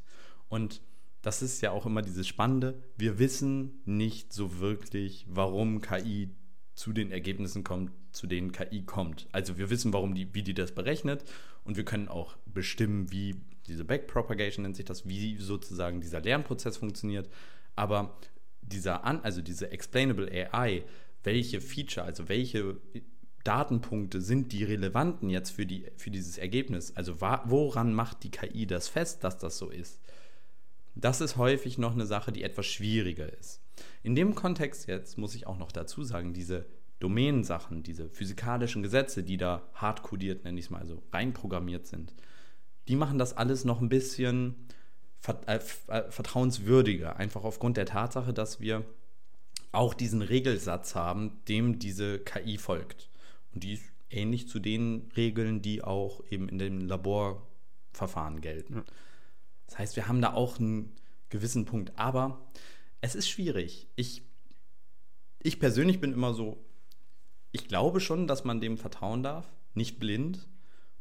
[0.49, 0.81] Und
[1.23, 2.83] das ist ja auch immer dieses Spannende.
[2.97, 6.31] Wir wissen nicht so wirklich, warum KI
[6.75, 9.29] zu den Ergebnissen kommt, zu denen KI kommt.
[9.33, 11.25] Also wir wissen, warum die, wie die das berechnet
[11.65, 13.35] und wir können auch bestimmen, wie
[13.67, 17.29] diese Backpropagation nennt sich das, wie sozusagen dieser Lernprozess funktioniert.
[17.75, 18.19] Aber
[18.63, 20.85] dieser an, also diese Explainable AI,
[21.23, 22.77] welche Feature, also welche
[23.45, 26.97] Datenpunkte sind die relevanten jetzt für, die, für dieses Ergebnis?
[26.97, 30.01] Also woran macht die KI das fest, dass das so ist?
[30.95, 33.61] Das ist häufig noch eine Sache, die etwas schwieriger ist.
[34.03, 36.67] In dem Kontext jetzt muss ich auch noch dazu sagen, diese
[36.99, 42.15] Domänensachen, diese physikalischen Gesetze, die da hardcodiert, nenne ich es mal, also reinprogrammiert sind,
[42.89, 44.55] die machen das alles noch ein bisschen
[45.47, 45.59] äh,
[45.89, 48.85] äh, vertrauenswürdiger, einfach aufgrund der Tatsache, dass wir
[49.73, 53.11] auch diesen Regelsatz haben, dem diese KI folgt.
[53.53, 58.85] Und die ist ähnlich zu den Regeln, die auch eben in dem Laborverfahren gelten.
[59.67, 60.95] Das heißt, wir haben da auch einen
[61.29, 61.93] gewissen Punkt.
[61.97, 62.47] Aber
[63.01, 63.89] es ist schwierig.
[63.97, 64.23] Ich,
[65.43, 66.65] ich persönlich bin immer so,
[67.53, 70.49] ich glaube schon, dass man dem vertrauen darf, nicht blind.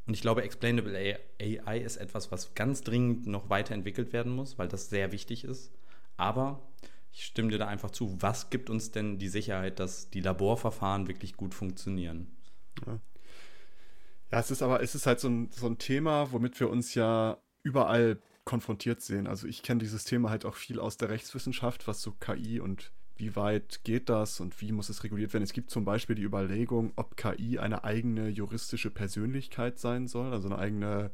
[0.07, 0.95] Und ich glaube, Explainable
[1.39, 5.71] AI ist etwas, was ganz dringend noch weiterentwickelt werden muss, weil das sehr wichtig ist.
[6.15, 6.61] Aber
[7.11, 8.21] ich stimme dir da einfach zu.
[8.21, 12.35] Was gibt uns denn die Sicherheit, dass die Laborverfahren wirklich gut funktionieren?
[12.85, 12.99] Ja,
[14.31, 16.93] ja es ist aber, es ist halt so ein, so ein Thema, womit wir uns
[16.93, 19.25] ja überall konfrontiert sehen.
[19.27, 22.91] Also ich kenne dieses Thema halt auch viel aus der Rechtswissenschaft, was so KI und
[23.17, 25.43] wie weit geht das und wie muss es reguliert werden.
[25.43, 30.49] Es gibt zum Beispiel die Überlegung, ob KI eine eigene juristische Persönlichkeit sein soll, also
[30.49, 31.11] eine eigene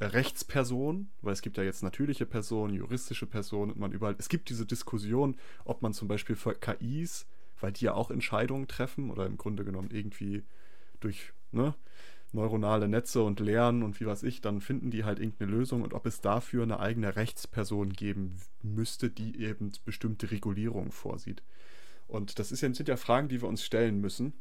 [0.00, 4.16] Rechtsperson, weil es gibt ja jetzt natürliche Personen, juristische Personen und man überall.
[4.18, 7.26] Es gibt diese Diskussion, ob man zum Beispiel für KIs,
[7.60, 10.42] weil die ja auch Entscheidungen treffen oder im Grunde genommen irgendwie
[11.00, 11.74] durch ne,
[12.32, 15.92] neuronale Netze und Lernen und wie weiß ich, dann finden die halt irgendeine Lösung und
[15.92, 21.42] ob es dafür eine eigene Rechtsperson geben müsste, die eben bestimmte Regulierung vorsieht.
[22.06, 24.32] Und das ja, sind ja Fragen, die wir uns stellen müssen.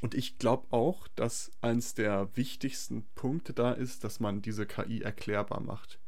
[0.00, 5.02] Und ich glaube auch, dass eins der wichtigsten Punkte da ist, dass man diese KI
[5.02, 6.00] erklärbar macht.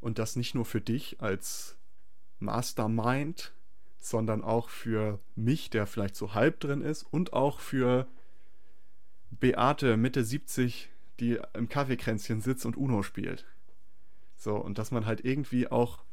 [0.00, 1.76] Und das nicht nur für dich als
[2.38, 3.52] Mastermind,
[3.98, 8.06] sondern auch für mich, der vielleicht so halb drin ist, und auch für
[9.40, 13.46] Beate Mitte 70, die im Kaffeekränzchen sitzt und Uno spielt.
[14.36, 16.04] So, und dass man halt irgendwie auch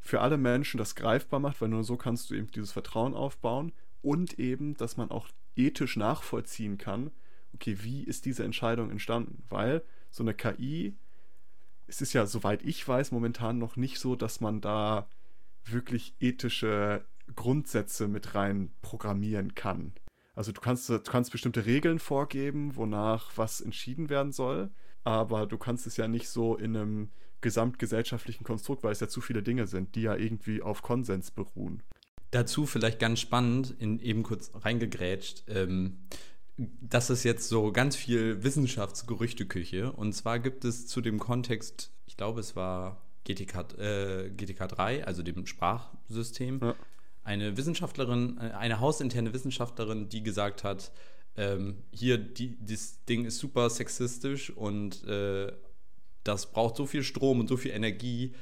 [0.00, 3.72] für alle Menschen das greifbar macht, weil nur so kannst du eben dieses Vertrauen aufbauen
[4.02, 7.10] und eben, dass man auch ethisch nachvollziehen kann,
[7.54, 9.42] okay, wie ist diese Entscheidung entstanden?
[9.48, 10.96] Weil so eine KI,
[11.86, 15.08] es ist ja, soweit ich weiß, momentan noch nicht so, dass man da
[15.64, 17.04] wirklich ethische
[17.34, 19.92] Grundsätze mit rein programmieren kann.
[20.36, 24.70] Also du kannst, du kannst bestimmte Regeln vorgeben, wonach was entschieden werden soll,
[25.02, 27.08] aber du kannst es ja nicht so in einem
[27.40, 31.82] gesamtgesellschaftlichen Konstrukt, weil es ja zu viele Dinge sind, die ja irgendwie auf Konsens beruhen.
[32.32, 36.00] Dazu vielleicht ganz spannend, in eben kurz reingegrätscht, ähm,
[36.56, 39.92] das ist jetzt so ganz viel Wissenschaftsgerüchteküche.
[39.92, 45.04] Und zwar gibt es zu dem Kontext, ich glaube, es war GTK, äh, GTK 3,
[45.06, 46.74] also dem Sprachsystem, ja.
[47.26, 50.92] Eine Wissenschaftlerin, äh, eine hausinterne Wissenschaftlerin, die gesagt hat,
[51.36, 55.52] ähm, hier, die, das Ding ist super sexistisch und äh,
[56.24, 58.32] das braucht so viel Strom und so viel Energie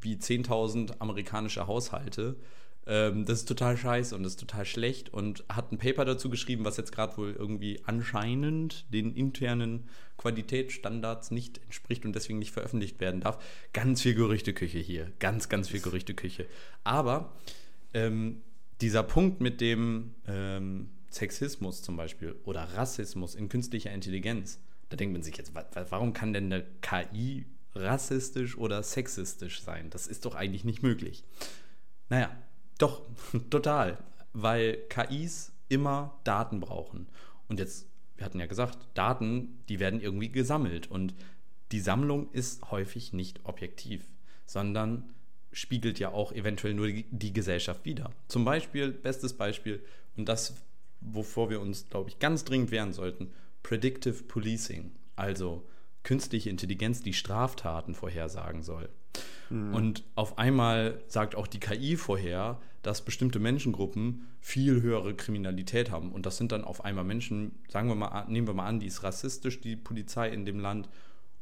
[0.00, 2.36] wie 10.000 amerikanische Haushalte.
[2.84, 6.28] Ähm, das ist total scheiße und das ist total schlecht und hat ein Paper dazu
[6.28, 9.88] geschrieben, was jetzt gerade wohl irgendwie anscheinend den internen
[10.18, 13.42] Qualitätsstandards nicht entspricht und deswegen nicht veröffentlicht werden darf.
[13.72, 15.12] Ganz viel Gerüchteküche hier.
[15.20, 16.46] Ganz, ganz viel Gerüchteküche.
[16.82, 17.32] Aber
[17.94, 18.42] ähm,
[18.80, 25.12] dieser Punkt mit dem ähm, Sexismus zum Beispiel oder Rassismus in künstlicher Intelligenz, da denkt
[25.12, 29.90] man sich jetzt, warum kann denn eine KI rassistisch oder sexistisch sein?
[29.90, 31.24] Das ist doch eigentlich nicht möglich.
[32.08, 32.30] Naja,
[32.78, 33.02] doch,
[33.50, 33.98] total.
[34.32, 37.06] Weil KIs immer Daten brauchen.
[37.48, 37.86] Und jetzt,
[38.16, 40.90] wir hatten ja gesagt, Daten, die werden irgendwie gesammelt.
[40.90, 41.14] Und
[41.70, 44.06] die Sammlung ist häufig nicht objektiv,
[44.44, 45.04] sondern
[45.52, 48.10] spiegelt ja auch eventuell nur die, die Gesellschaft wider.
[48.28, 49.82] Zum Beispiel, bestes Beispiel,
[50.16, 50.54] und das,
[51.00, 53.30] wovor wir uns, glaube ich, ganz dringend wehren sollten,
[53.62, 55.62] Predictive Policing, also
[56.02, 58.88] künstliche Intelligenz, die Straftaten vorhersagen soll.
[59.50, 59.74] Mhm.
[59.74, 66.10] Und auf einmal sagt auch die KI vorher, dass bestimmte Menschengruppen viel höhere Kriminalität haben.
[66.10, 68.86] Und das sind dann auf einmal Menschen, sagen wir mal, nehmen wir mal an, die
[68.86, 70.88] ist rassistisch, die Polizei in dem Land.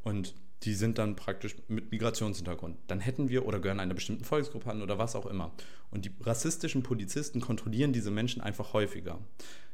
[0.02, 2.76] Und die sind dann praktisch mit Migrationshintergrund.
[2.86, 5.52] Dann hätten wir oder gehören einer bestimmten Volksgruppe an oder was auch immer.
[5.90, 9.18] Und die rassistischen Polizisten kontrollieren diese Menschen einfach häufiger.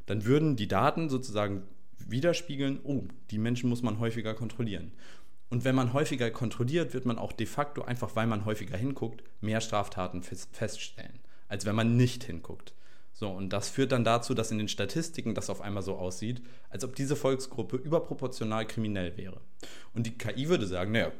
[0.07, 1.63] Dann würden die Daten sozusagen
[1.99, 4.93] widerspiegeln, oh, die Menschen muss man häufiger kontrollieren.
[5.49, 9.23] Und wenn man häufiger kontrolliert, wird man auch de facto, einfach weil man häufiger hinguckt,
[9.41, 11.19] mehr Straftaten feststellen,
[11.49, 12.75] als wenn man nicht hinguckt.
[13.19, 16.43] So, und das führt dann dazu, dass in den Statistiken das auf einmal so aussieht,
[16.69, 19.41] als ob diese Volksgruppe überproportional kriminell wäre.
[19.95, 21.11] Und die KI würde sagen, naja,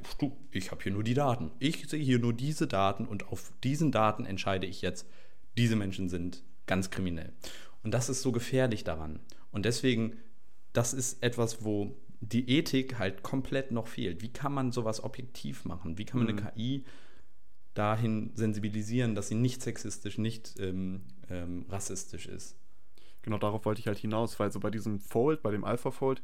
[0.51, 1.53] ich habe hier nur die Daten.
[1.59, 5.07] Ich sehe hier nur diese Daten und auf diesen Daten entscheide ich jetzt,
[5.57, 7.33] diese Menschen sind ganz kriminell.
[7.83, 9.21] Und das ist so gefährlich daran.
[9.51, 10.19] Und deswegen
[10.77, 14.23] das ist etwas, wo die Ethik halt komplett noch fehlt.
[14.23, 15.97] Wie kann man sowas objektiv machen?
[15.97, 16.39] Wie kann man mhm.
[16.39, 16.85] eine KI
[17.77, 22.57] dahin sensibilisieren, dass sie nicht sexistisch, nicht ähm, ähm, rassistisch ist?
[23.23, 26.23] Genau darauf wollte ich halt hinaus, weil so bei diesem Fold, bei dem AlphaFold,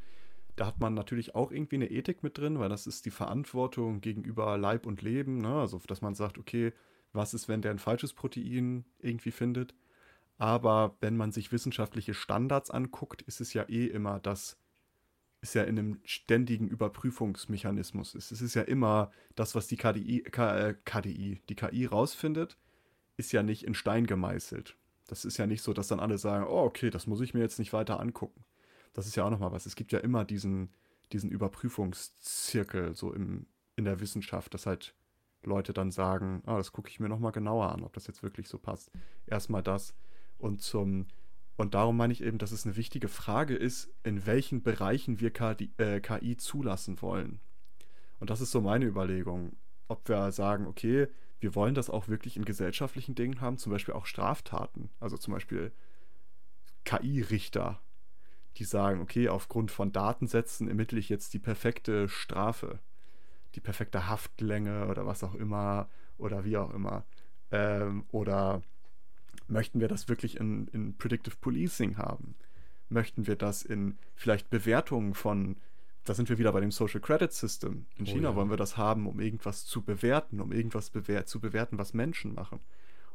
[0.57, 4.01] da hat man natürlich auch irgendwie eine Ethik mit drin, weil das ist die Verantwortung
[4.01, 5.39] gegenüber Leib und Leben.
[5.39, 5.61] Ne?
[5.61, 6.73] Also, dass man sagt, okay,
[7.13, 9.75] was ist, wenn der ein falsches Protein irgendwie findet?
[10.39, 14.59] Aber wenn man sich wissenschaftliche Standards anguckt, ist es ja eh immer das,
[15.43, 18.15] ist ja in einem ständigen Überprüfungsmechanismus.
[18.15, 22.57] Es ist ja immer das, was die KDI, K, äh, KDI, die KI rausfindet,
[23.17, 24.77] ist ja nicht in Stein gemeißelt.
[25.09, 27.41] Das ist ja nicht so, dass dann alle sagen, oh, okay, das muss ich mir
[27.41, 28.45] jetzt nicht weiter angucken.
[28.95, 29.67] Das ist ja auch nochmal was.
[29.67, 30.71] Es gibt ja immer diesen,
[31.13, 34.95] diesen Überprüfungszirkel so im, in der Wissenschaft, dass halt
[35.43, 38.49] Leute dann sagen, ah, das gucke ich mir nochmal genauer an, ob das jetzt wirklich
[38.49, 38.93] so passt.
[39.27, 39.93] Erstmal das
[40.39, 41.09] und zum
[41.57, 45.31] und darum meine ich eben, dass es eine wichtige Frage ist, in welchen Bereichen wir
[45.31, 47.41] KI, äh, KI zulassen wollen.
[48.21, 49.57] Und das ist so meine Überlegung,
[49.89, 51.09] ob wir sagen, okay,
[51.41, 55.35] wir wollen das auch wirklich in gesellschaftlichen Dingen haben, zum Beispiel auch Straftaten, also zum
[55.35, 55.73] Beispiel
[56.85, 57.81] KI-Richter,
[58.57, 62.79] die sagen, okay, aufgrund von Datensätzen ermittle ich jetzt die perfekte Strafe,
[63.55, 67.05] die perfekte Haftlänge oder was auch immer oder wie auch immer.
[67.51, 68.63] Ähm, oder
[69.53, 72.35] Möchten wir das wirklich in, in Predictive Policing haben?
[72.89, 75.57] Möchten wir das in vielleicht Bewertungen von,
[76.05, 77.87] da sind wir wieder bei dem Social Credit System.
[77.97, 78.37] In oh, China ja.
[78.37, 82.35] wollen wir das haben, um irgendwas zu bewerten, um irgendwas bewer zu bewerten, was Menschen
[82.35, 82.61] machen.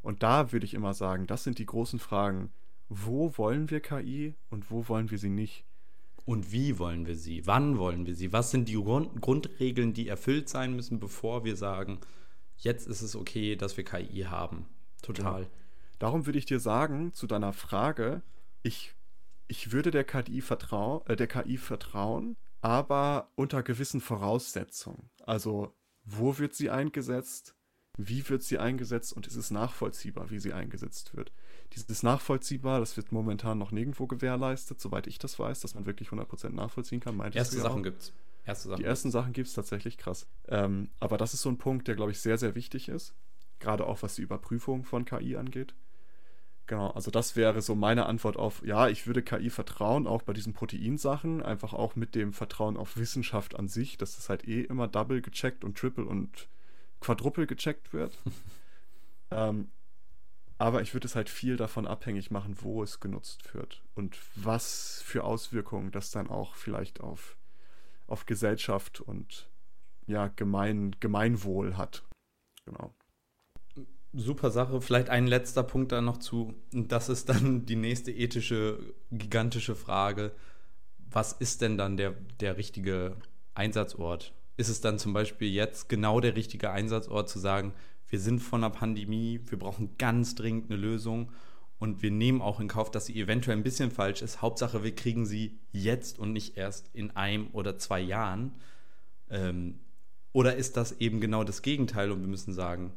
[0.00, 2.50] Und da würde ich immer sagen, das sind die großen Fragen.
[2.88, 5.64] Wo wollen wir KI und wo wollen wir sie nicht?
[6.24, 7.46] Und wie wollen wir sie?
[7.46, 8.32] Wann wollen wir sie?
[8.32, 11.98] Was sind die Grund Grundregeln, die erfüllt sein müssen, bevor wir sagen,
[12.56, 14.66] jetzt ist es okay, dass wir KI haben?
[15.02, 15.44] Total.
[15.44, 15.50] Genau.
[15.98, 18.22] Darum würde ich dir sagen, zu deiner Frage,
[18.62, 18.94] ich,
[19.48, 25.10] ich würde der KI, vertrau äh, der KI vertrauen, aber unter gewissen Voraussetzungen.
[25.24, 25.74] Also,
[26.04, 27.54] wo wird sie eingesetzt?
[27.96, 31.32] Wie wird sie eingesetzt und ist es nachvollziehbar, wie sie eingesetzt wird?
[31.74, 36.10] Dieses nachvollziehbar, das wird momentan noch nirgendwo gewährleistet, soweit ich das weiß, dass man wirklich
[36.10, 37.18] 100% nachvollziehen kann.
[37.32, 38.12] Erste Sachen gibt es.
[38.44, 40.26] Erste Sachen Die ersten Sachen gibt es tatsächlich krass.
[40.46, 43.14] Ähm, aber das ist so ein Punkt, der, glaube ich, sehr, sehr wichtig ist.
[43.58, 45.74] Gerade auch was die Überprüfung von KI angeht.
[46.68, 50.34] Genau, also das wäre so meine Antwort auf, ja, ich würde KI vertrauen, auch bei
[50.34, 54.60] diesen Proteinsachen, einfach auch mit dem Vertrauen auf Wissenschaft an sich, dass das halt eh
[54.64, 56.46] immer double gecheckt und triple und
[57.00, 58.18] quadruple gecheckt wird.
[59.30, 59.70] ähm,
[60.58, 65.00] aber ich würde es halt viel davon abhängig machen, wo es genutzt wird und was
[65.06, 67.38] für Auswirkungen das dann auch vielleicht auf,
[68.06, 69.48] auf Gesellschaft und
[70.06, 72.04] ja, Gemein, Gemeinwohl hat.
[72.66, 72.92] Genau
[74.12, 74.80] super Sache.
[74.80, 76.54] Vielleicht ein letzter Punkt da noch zu.
[76.72, 78.78] Das ist dann die nächste ethische,
[79.10, 80.32] gigantische Frage.
[81.10, 83.16] Was ist denn dann der, der richtige
[83.54, 84.34] Einsatzort?
[84.56, 87.72] Ist es dann zum Beispiel jetzt genau der richtige Einsatzort zu sagen,
[88.08, 91.30] wir sind von einer Pandemie, wir brauchen ganz dringend eine Lösung
[91.78, 94.42] und wir nehmen auch in Kauf, dass sie eventuell ein bisschen falsch ist.
[94.42, 98.52] Hauptsache, wir kriegen sie jetzt und nicht erst in einem oder zwei Jahren.
[99.30, 99.78] Ähm,
[100.32, 102.92] oder ist das eben genau das Gegenteil und wir müssen sagen,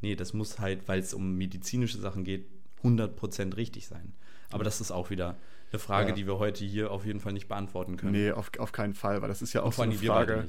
[0.00, 2.46] nee, das muss halt, weil es um medizinische Sachen geht,
[2.82, 4.12] 100% richtig sein.
[4.50, 5.36] Aber das ist auch wieder
[5.70, 6.14] eine Frage, ja.
[6.14, 8.12] die wir heute hier auf jeden Fall nicht beantworten können.
[8.12, 10.46] Nee, auf, auf keinen Fall, weil das ist ja auch so eine Frage.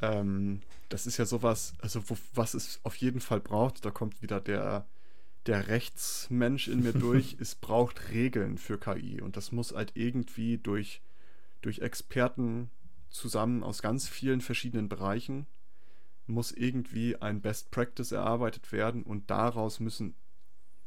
[0.00, 4.22] Ähm, das ist ja sowas, also wo, was es auf jeden Fall braucht, da kommt
[4.22, 4.86] wieder der,
[5.46, 10.58] der Rechtsmensch in mir durch, es braucht Regeln für KI und das muss halt irgendwie
[10.58, 11.02] durch,
[11.62, 12.70] durch Experten
[13.10, 15.46] zusammen aus ganz vielen verschiedenen Bereichen
[16.28, 20.14] muss irgendwie ein Best Practice erarbeitet werden und daraus müssen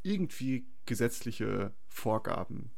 [0.02, 2.70] irgendwie gesetzliche Vorgaben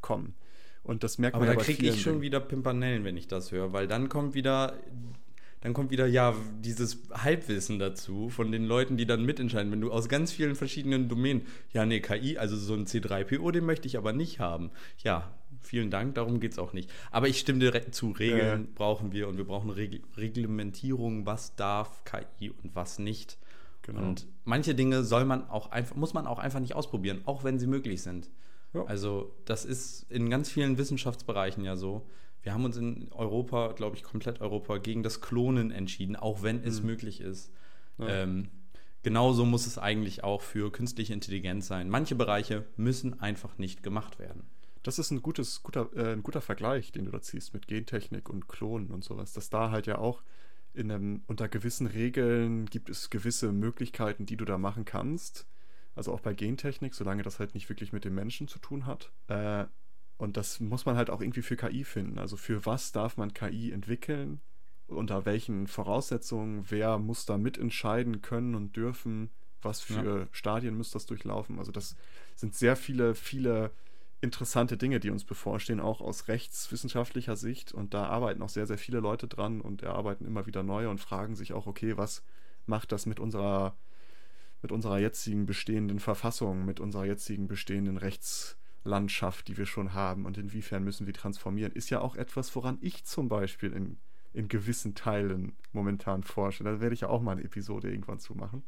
[0.00, 0.34] kommen.
[0.82, 3.72] Und das merkt Aber man da kriege ich schon wieder Pimpanellen, wenn ich das höre,
[3.72, 4.78] weil dann kommt wieder
[5.64, 9.72] dann kommt wieder ja dieses Halbwissen dazu von den Leuten, die dann mitentscheiden.
[9.72, 13.64] Wenn du aus ganz vielen verschiedenen Domänen, ja, nee, KI, also so ein C3PO, den
[13.64, 14.70] möchte ich aber nicht haben.
[14.98, 15.32] Ja,
[15.66, 16.90] vielen Dank, darum geht es auch nicht.
[17.10, 18.68] Aber ich stimme dir zu, Regeln ja.
[18.74, 23.38] brauchen wir und wir brauchen Reg Reglementierung, was darf KI und was nicht.
[23.82, 24.00] Genau.
[24.00, 27.58] Und manche Dinge soll man auch einfach, muss man auch einfach nicht ausprobieren, auch wenn
[27.58, 28.30] sie möglich sind.
[28.72, 28.84] Ja.
[28.84, 32.06] Also, das ist in ganz vielen Wissenschaftsbereichen ja so.
[32.42, 36.62] Wir haben uns in Europa, glaube ich, komplett Europa gegen das Klonen entschieden, auch wenn
[36.62, 36.86] es mhm.
[36.86, 37.52] möglich ist.
[37.98, 38.08] Ja.
[38.08, 38.48] Ähm,
[39.02, 41.88] genauso muss es eigentlich auch für künstliche Intelligenz sein.
[41.88, 44.42] Manche Bereiche müssen einfach nicht gemacht werden.
[44.84, 48.28] Das ist ein, gutes, guter, äh, ein guter Vergleich, den du da ziehst mit Gentechnik
[48.28, 49.32] und Klonen und sowas.
[49.32, 50.22] Dass da halt ja auch
[50.74, 55.46] in einem, unter gewissen Regeln gibt es gewisse Möglichkeiten, die du da machen kannst.
[55.94, 59.10] Also auch bei Gentechnik, solange das halt nicht wirklich mit dem Menschen zu tun hat.
[59.28, 59.64] Äh,
[60.18, 62.18] und das muss man halt auch irgendwie für KI finden.
[62.18, 64.42] Also für was darf man KI entwickeln?
[64.86, 66.66] Unter welchen Voraussetzungen?
[66.68, 69.30] Wer muss da mitentscheiden können und dürfen?
[69.62, 70.28] Was für ja.
[70.30, 71.58] Stadien muss das durchlaufen?
[71.58, 71.96] Also das
[72.34, 73.70] sind sehr viele, viele
[74.20, 77.72] interessante Dinge, die uns bevorstehen, auch aus rechtswissenschaftlicher Sicht.
[77.72, 81.00] Und da arbeiten auch sehr, sehr viele Leute dran und erarbeiten immer wieder neue und
[81.00, 82.22] fragen sich auch, okay, was
[82.66, 83.76] macht das mit unserer,
[84.62, 90.26] mit unserer jetzigen bestehenden Verfassung, mit unserer jetzigen bestehenden Rechts Landschaft, die wir schon haben
[90.26, 93.98] und inwiefern müssen wir transformieren, ist ja auch etwas, woran ich zum Beispiel in,
[94.32, 96.64] in gewissen Teilen momentan forsche.
[96.64, 98.62] Da werde ich ja auch mal eine Episode irgendwann zu machen.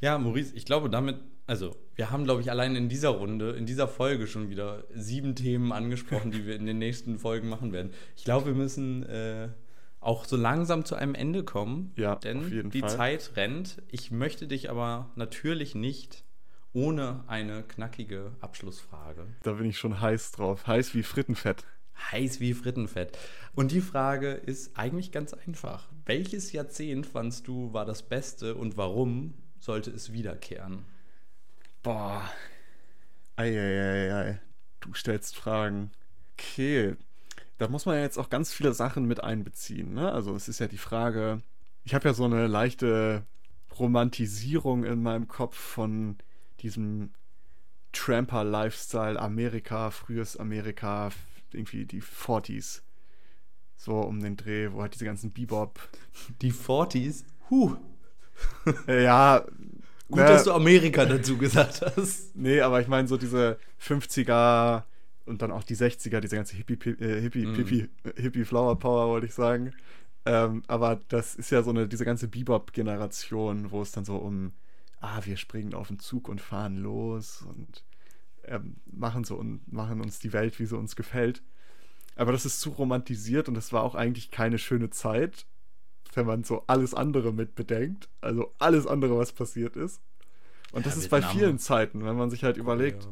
[0.00, 3.66] Ja, Maurice, ich glaube damit, also wir haben, glaube ich, allein in dieser Runde, in
[3.66, 7.92] dieser Folge schon wieder sieben Themen angesprochen, die wir in den nächsten Folgen machen werden.
[8.16, 9.48] Ich glaube, wir müssen äh,
[10.00, 12.90] auch so langsam zu einem Ende kommen, ja, denn die Fall.
[12.90, 13.82] Zeit rennt.
[13.90, 16.24] Ich möchte dich aber natürlich nicht
[16.72, 19.26] ohne eine knackige Abschlussfrage.
[19.42, 20.66] Da bin ich schon heiß drauf.
[20.66, 21.64] Heiß wie Frittenfett.
[22.10, 23.16] Heiß wie Frittenfett.
[23.54, 25.88] Und die Frage ist eigentlich ganz einfach.
[26.06, 30.84] Welches Jahrzehnt fandst du war das Beste und warum sollte es wiederkehren?
[31.84, 32.28] Boah.
[33.36, 34.40] Eieiei.
[34.80, 35.92] Du stellst Fragen.
[36.32, 36.96] Okay.
[37.58, 39.94] Da muss man ja jetzt auch ganz viele Sachen mit einbeziehen.
[39.94, 40.10] Ne?
[40.10, 41.42] Also es ist ja die Frage,
[41.84, 43.24] ich habe ja so eine leichte
[43.78, 46.18] Romantisierung in meinem Kopf von
[46.58, 47.12] diesem
[47.92, 51.10] Tramper-Lifestyle Amerika, frühes Amerika,
[51.52, 52.82] irgendwie die 40s.
[53.76, 55.88] So um den Dreh, wo halt diese ganzen Bebop.
[56.40, 57.24] Die 40s?
[57.48, 57.76] Huh.
[58.86, 59.44] ja.
[60.10, 62.36] Gut, ne, dass du Amerika dazu gesagt hast.
[62.36, 64.84] Nee, aber ich meine so diese 50er
[65.24, 67.54] und dann auch die 60er, diese ganze Hippie, äh, Hippie, Mhm.
[67.54, 69.72] Hippie, Hippie Flower Power, wollte ich sagen.
[70.24, 74.52] Ähm, aber das ist ja so eine, diese ganze Bebop-Generation, wo es dann so um,
[75.00, 77.84] ah, wir springen auf den Zug und fahren los und
[78.44, 81.42] ähm, machen so und machen uns die Welt, wie sie uns gefällt.
[82.16, 85.46] Aber das ist zu romantisiert und das war auch eigentlich keine schöne Zeit,
[86.14, 88.08] wenn man so alles andere mit bedenkt.
[88.20, 90.00] Also alles andere, was passiert ist.
[90.72, 93.08] Und Ja, das ist bei vielen Zeiten, wenn man sich halt überlegt,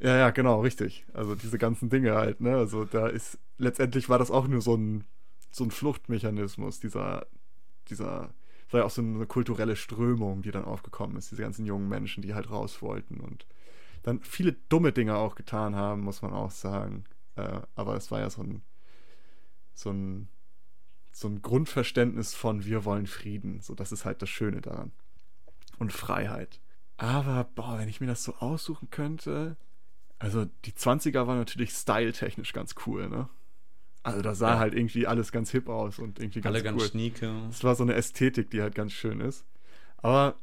[0.00, 1.04] ja, ja, genau, richtig.
[1.12, 2.56] Also diese ganzen Dinge halt, ne?
[2.56, 5.04] Also da ist, letztendlich war das auch nur so ein,
[5.52, 7.26] so ein Fluchtmechanismus, dieser,
[7.88, 8.34] dieser,
[8.70, 12.22] war ja auch so eine kulturelle Strömung, die dann aufgekommen ist, diese ganzen jungen Menschen,
[12.22, 13.46] die halt raus wollten und
[14.02, 17.04] dann viele dumme Dinge auch getan haben, muss man auch sagen.
[17.36, 18.62] Äh, aber es war ja so ein,
[19.74, 20.28] so ein,
[21.12, 23.60] so ein Grundverständnis von wir wollen Frieden.
[23.60, 24.92] So, das ist halt das Schöne daran.
[25.78, 26.60] Und Freiheit.
[26.96, 29.56] Aber, boah, wenn ich mir das so aussuchen könnte.
[30.18, 33.28] Also, die 20er waren natürlich styletechnisch ganz cool, ne?
[34.04, 34.58] Also, da sah Ja.
[34.58, 36.88] halt irgendwie alles ganz hip aus und irgendwie ganz Alle ganz cool.
[36.88, 37.32] schnieke.
[37.50, 39.44] Es war so eine Ästhetik, die halt ganz schön ist.
[39.98, 40.36] Aber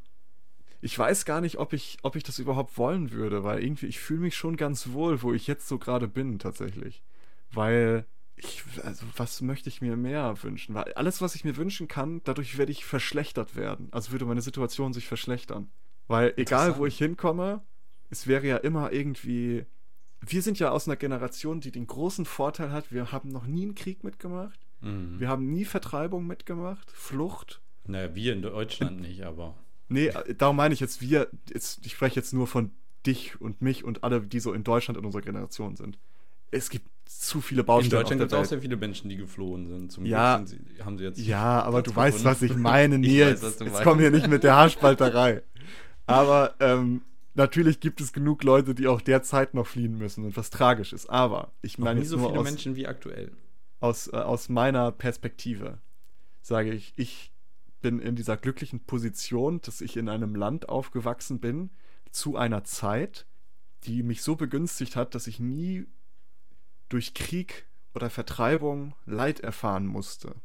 [0.81, 3.99] ich weiß gar nicht, ob ich, ob ich das überhaupt wollen würde, weil irgendwie, ich
[3.99, 7.01] fühle mich schon ganz wohl, wo ich jetzt so gerade bin, tatsächlich.
[7.51, 8.05] Weil
[8.41, 10.75] ich, also, was möchte ich mir mehr wünschen?
[10.75, 13.89] Weil alles, was ich mir wünschen kann, dadurch werde ich verschlechtert werden.
[13.91, 15.69] Also würde meine Situation sich verschlechtern.
[16.07, 17.61] Weil egal, wo ich hinkomme,
[18.09, 19.65] es wäre ja immer irgendwie.
[20.21, 23.63] Wir sind ja aus einer Generation, die den großen Vorteil hat, wir haben noch nie
[23.63, 24.59] einen Krieg mitgemacht.
[24.81, 25.19] Mhm.
[25.19, 27.61] Wir haben nie Vertreibung mitgemacht, Flucht.
[27.85, 29.55] Naja, wir in Deutschland nicht, aber.
[29.87, 32.71] Nee, äh, darum meine ich jetzt, wir, jetzt, ich spreche jetzt nur von
[33.05, 35.97] dich und mich und alle, die so in Deutschland in unserer Generation sind.
[36.51, 37.91] Es gibt zu viele In Baustellen.
[37.91, 39.91] Deutschland gibt es auch sehr viele Menschen, die geflohen sind.
[39.91, 40.37] Zum Ja.
[40.37, 41.19] Sind sie, haben sie jetzt.
[41.19, 43.41] Ja, aber du weißt, was ich meine, Ich Nils.
[43.41, 45.41] weiß, was du jetzt komm hier nicht mit der Haarspalterei.
[46.05, 47.01] Aber ähm,
[47.35, 51.09] natürlich gibt es genug Leute, die auch derzeit noch fliehen müssen und was tragisch ist.
[51.09, 53.31] Aber ich meine nie so viele aus, Menschen wie aktuell.
[53.79, 55.79] aus, äh, aus meiner Perspektive
[56.41, 57.31] sage ich, ich
[57.81, 61.69] bin in dieser glücklichen Position, dass ich in einem Land aufgewachsen bin,
[62.11, 63.25] zu einer Zeit,
[63.83, 65.85] die mich so begünstigt hat, dass ich nie
[66.89, 70.35] durch Krieg oder Vertreibung Leid erfahren musste.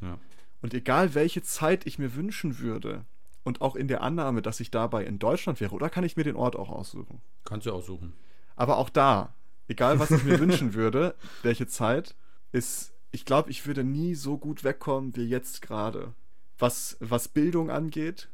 [0.00, 0.18] Ja.
[0.60, 3.04] Und egal welche Zeit ich mir wünschen würde,
[3.44, 6.24] und auch in der Annahme, dass ich dabei in Deutschland wäre, oder kann ich mir
[6.24, 7.20] den Ort auch aussuchen?
[7.44, 8.12] Kannst du aussuchen.
[8.54, 9.34] Aber auch da,
[9.68, 12.14] egal was ich mir wünschen würde, welche Zeit,
[12.52, 16.14] ist, ich glaube, ich würde nie so gut wegkommen wie jetzt gerade.
[16.58, 18.28] Was, was Bildung angeht,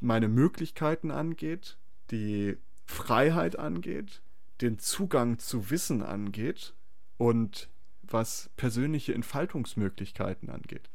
[0.00, 1.78] meine Möglichkeiten angeht,
[2.10, 4.20] die Freiheit angeht,
[4.62, 6.74] den Zugang zu Wissen angeht
[7.18, 7.68] und
[8.02, 10.90] was persönliche Entfaltungsmöglichkeiten angeht.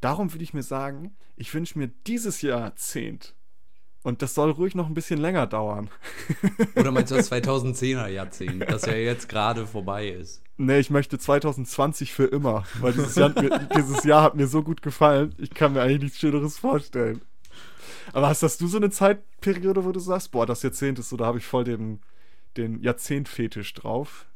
[0.00, 3.34] Darum würde ich mir sagen, ich wünsche mir dieses Jahrzehnt,
[4.02, 5.90] und das soll ruhig noch ein bisschen länger dauern,
[6.76, 10.42] Oder meinst du das 2010er Jahrzehnt, das ja jetzt gerade vorbei ist?
[10.56, 14.46] Nee, ich möchte 2020 für immer, weil dieses Jahr, hat mir, dieses Jahr hat mir
[14.46, 15.34] so gut gefallen.
[15.38, 17.22] Ich kann mir eigentlich nichts Schöneres vorstellen.
[18.12, 21.16] Aber hast, hast du so eine Zeitperiode, wo du sagst, boah, das Jahrzehnt ist so,
[21.16, 22.00] da habe ich voll den,
[22.56, 24.26] den Jahrzehntfetisch drauf?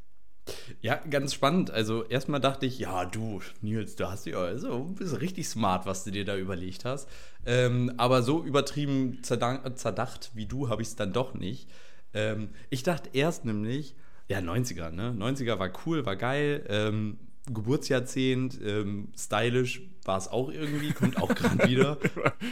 [0.80, 1.70] Ja, ganz spannend.
[1.70, 6.04] Also erstmal dachte ich, ja, du, Nils, du hast ja, also bist richtig smart, was
[6.04, 7.08] du dir da überlegt hast.
[7.46, 11.68] Ähm, aber so übertrieben zerdacht wie du habe ich es dann doch nicht.
[12.14, 13.94] Ähm, ich dachte erst nämlich,
[14.28, 15.14] ja, 90er, ne?
[15.16, 16.64] 90er war cool, war geil.
[16.68, 17.18] Ähm,
[17.52, 21.98] Geburtsjahrzehnt, ähm, stylisch war es auch irgendwie, kommt auch gerade wieder.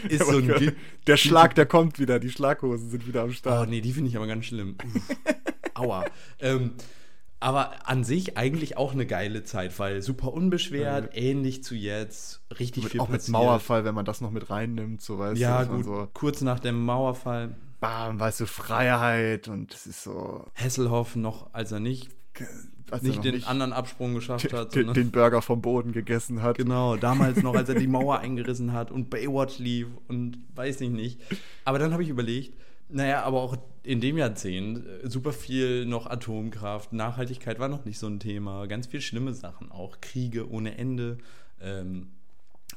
[0.09, 0.73] Ist so ein
[1.07, 3.69] der Schlag, der kommt wieder, die Schlaghosen sind wieder am Oh, Start.
[3.71, 4.77] nee, die finde ich aber ganz schlimm.
[4.95, 5.17] Uff.
[5.75, 6.05] Aua.
[6.41, 6.73] ähm,
[7.43, 12.83] aber an sich eigentlich auch eine geile Zeit, weil super unbeschwert, ähnlich zu jetzt, richtig
[12.85, 13.33] mit, viel auch mit passiert.
[13.33, 16.61] Mauerfall, wenn man das noch mit reinnimmt, so weißt Ja, du, gut, so, kurz nach
[16.61, 17.57] dem Mauerfall.
[17.81, 22.11] bam, weißt du, Freiheit und es ist so, Hesselhoff noch, als er nicht,
[22.91, 24.75] als nicht den anderen Absprung geschafft hat.
[24.75, 26.57] den, den Burger vom Boden gegessen hat.
[26.57, 30.91] Genau, damals noch, als er die Mauer eingerissen hat und Baywatch lief und weiß ich
[30.91, 31.21] nicht.
[31.65, 32.55] Aber dann habe ich überlegt,
[32.89, 37.99] naja, aber auch in dem Jahrzehnt äh, super viel noch Atomkraft, Nachhaltigkeit war noch nicht
[37.99, 41.19] so ein Thema, ganz viel schlimme Sachen, auch Kriege ohne Ende,
[41.61, 42.09] ähm,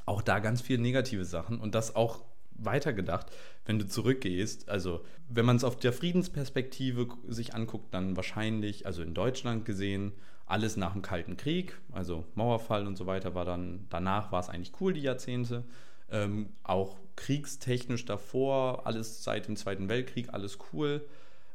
[0.06, 2.22] auch da ganz viel negative Sachen und das auch
[2.56, 3.28] weitergedacht,
[3.66, 9.02] wenn du zurückgehst, also wenn man es auf der Friedensperspektive sich anguckt, dann wahrscheinlich, also
[9.02, 10.14] in Deutschland gesehen,
[10.46, 14.50] alles nach dem Kalten Krieg, also Mauerfall und so weiter war dann, danach war es
[14.50, 15.64] eigentlich cool, die Jahrzehnte.
[16.12, 21.06] Ähm, auch kriegstechnisch davor, alles seit dem Zweiten Weltkrieg, alles cool.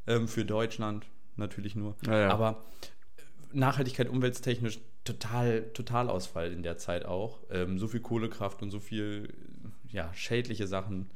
[0.07, 1.94] Ähm, für Deutschland natürlich nur.
[2.07, 2.30] Ja, ja.
[2.30, 2.64] Aber
[3.16, 7.40] äh, Nachhaltigkeit, umwelttechnisch total, Totalausfall in der Zeit auch.
[7.51, 9.32] Ähm, so viel Kohlekraft und so viel
[9.91, 11.11] ja, schädliche Sachen.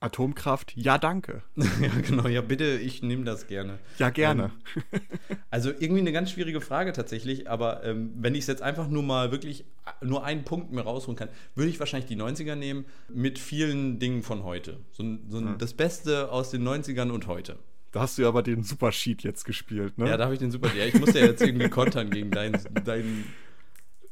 [0.00, 1.42] Atomkraft, ja, danke.
[1.56, 2.28] ja, genau.
[2.28, 3.80] Ja, bitte, ich nehme das gerne.
[3.98, 4.52] Ja, gerne.
[4.92, 8.88] Ähm, also irgendwie eine ganz schwierige Frage tatsächlich, aber ähm, wenn ich es jetzt einfach
[8.88, 9.64] nur mal wirklich
[10.00, 14.22] nur einen Punkt mir rausholen kann, würde ich wahrscheinlich die 90er nehmen mit vielen Dingen
[14.22, 14.78] von heute.
[14.92, 15.58] So, so hm.
[15.58, 17.58] das Beste aus den 90ern und heute.
[17.90, 20.08] Da hast du ja aber den Super Sheet jetzt gespielt, ne?
[20.08, 22.56] Ja, da habe ich den Super Ja, ich muss ja jetzt irgendwie kontern gegen deinen.
[22.84, 23.24] Dein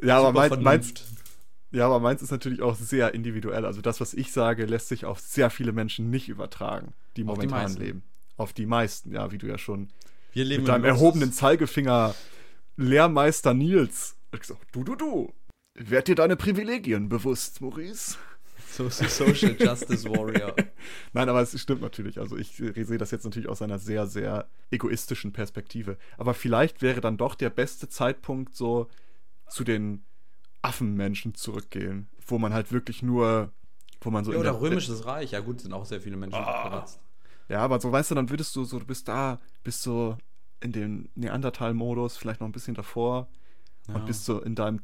[0.02, 0.94] ja, aber mein, meins,
[1.72, 3.64] ja, aber meins ist natürlich auch sehr individuell.
[3.64, 7.36] Also das, was ich sage, lässt sich auf sehr viele Menschen nicht übertragen, die auf
[7.36, 8.02] momentan die leben.
[8.36, 9.88] Auf die meisten, ja, wie du ja schon
[10.32, 12.14] Wir leben mit deinem erhobenen Zeigefinger
[12.76, 14.16] Lehrmeister Nils.
[14.72, 15.32] Du, du, du.
[15.74, 18.16] Werd dir deine Privilegien bewusst, Maurice.
[18.70, 20.54] So, so Social Justice Warrior.
[21.14, 22.18] Nein, aber es stimmt natürlich.
[22.18, 25.96] Also ich sehe das jetzt natürlich aus einer sehr, sehr egoistischen Perspektive.
[26.18, 28.88] Aber vielleicht wäre dann doch der beste Zeitpunkt so
[29.48, 30.04] zu den
[30.66, 33.52] Affenmenschen zurückgehen, wo man halt wirklich nur,
[34.00, 36.84] wo man so ja, oder römisches Reich, ja gut, sind auch sehr viele Menschen oh.
[37.48, 40.18] Ja, aber so weißt du, dann würdest du so, du bist da, bist so
[40.60, 43.28] in dem Neandertal-Modus, vielleicht noch ein bisschen davor
[43.86, 43.94] ja.
[43.94, 44.80] und bist so in deinem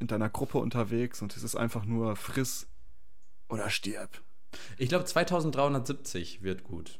[0.00, 2.68] in deiner Gruppe unterwegs und es ist einfach nur friss
[3.48, 4.22] oder stirb.
[4.76, 6.98] Ich glaube 2370 wird gut.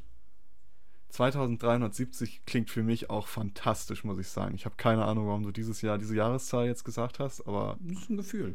[1.15, 4.55] 2370 klingt für mich auch fantastisch, muss ich sagen.
[4.55, 8.03] Ich habe keine Ahnung, warum du dieses Jahr diese Jahreszahl jetzt gesagt hast, aber das
[8.03, 8.55] ist ein Gefühl.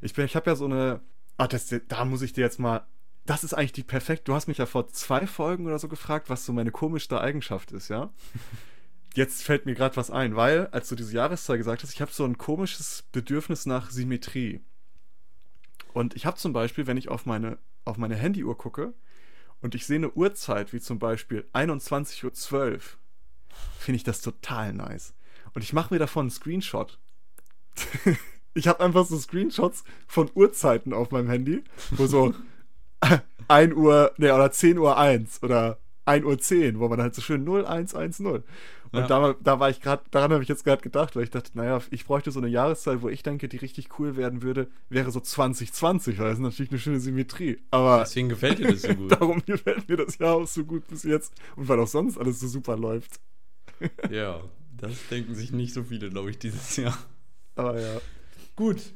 [0.00, 1.00] Ich bin, ich habe ja so eine,
[1.36, 2.86] ah, das, da muss ich dir jetzt mal,
[3.24, 4.26] das ist eigentlich die perfekt.
[4.26, 7.70] Du hast mich ja vor zwei Folgen oder so gefragt, was so meine komischste Eigenschaft
[7.70, 8.12] ist, ja.
[9.14, 12.10] jetzt fällt mir gerade was ein, weil als du diese Jahreszahl gesagt hast, ich habe
[12.10, 14.60] so ein komisches Bedürfnis nach Symmetrie.
[15.92, 18.94] Und ich habe zum Beispiel, wenn ich auf meine auf meine Handyuhr gucke,
[19.62, 22.80] und ich sehe eine Uhrzeit, wie zum Beispiel 21.12 Uhr,
[23.78, 25.14] finde ich das total nice.
[25.54, 26.98] Und ich mache mir davon einen Screenshot.
[28.54, 32.34] ich habe einfach so Screenshots von Uhrzeiten auf meinem Handy, wo so
[33.48, 37.22] 1 Uhr, ne, oder 10 Uhr 1 oder 1 Uhr 10, wo man halt so
[37.22, 38.42] schön 0110.
[38.92, 39.06] Und ja.
[39.06, 41.80] da, da war ich gerade, daran habe ich jetzt gerade gedacht, weil ich dachte, naja,
[41.90, 45.18] ich bräuchte so eine Jahreszeit, wo ich denke, die richtig cool werden würde, wäre so
[45.18, 47.58] 2020, weil das ist natürlich eine schöne Symmetrie.
[47.70, 49.12] Aber deswegen gefällt dir das so gut.
[49.20, 52.40] darum gefällt mir das Jahr auch so gut bis jetzt und weil auch sonst alles
[52.40, 53.18] so super läuft.
[54.10, 54.40] ja,
[54.76, 56.96] das denken sich nicht so viele, glaube ich, dieses Jahr.
[57.56, 58.00] Aber ja.
[58.56, 58.92] Gut.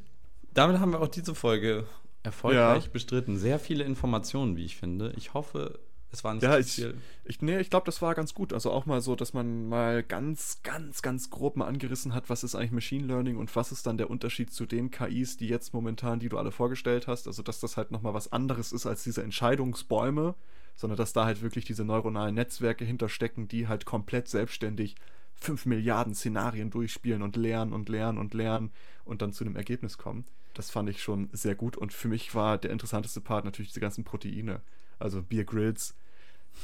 [0.52, 1.86] Damit haben wir auch diese Folge
[2.22, 2.90] erfolgreich ja.
[2.90, 3.38] bestritten.
[3.38, 5.12] Sehr viele Informationen, wie ich finde.
[5.16, 5.78] Ich hoffe,
[6.12, 6.96] es war nicht ja, ich, viel.
[7.24, 8.52] Ich, nee, ich glaube, das war ganz gut.
[8.52, 12.44] Also auch mal so, dass man mal ganz, ganz, ganz grob mal angerissen hat, was
[12.44, 15.74] ist eigentlich Machine Learning und was ist dann der Unterschied zu den KIs, die jetzt
[15.74, 17.26] momentan, die du alle vorgestellt hast.
[17.26, 20.34] Also dass das halt nochmal was anderes ist als diese Entscheidungsbäume,
[20.76, 24.94] sondern dass da halt wirklich diese neuronalen Netzwerke hinterstecken, die halt komplett selbstständig
[25.34, 28.70] 5 Milliarden Szenarien durchspielen und lernen und lernen und lernen
[29.04, 30.24] und dann zu einem Ergebnis kommen.
[30.54, 33.80] Das fand ich schon sehr gut und für mich war der interessanteste Part natürlich diese
[33.80, 34.62] ganzen Proteine
[34.98, 35.94] also Beer Grills,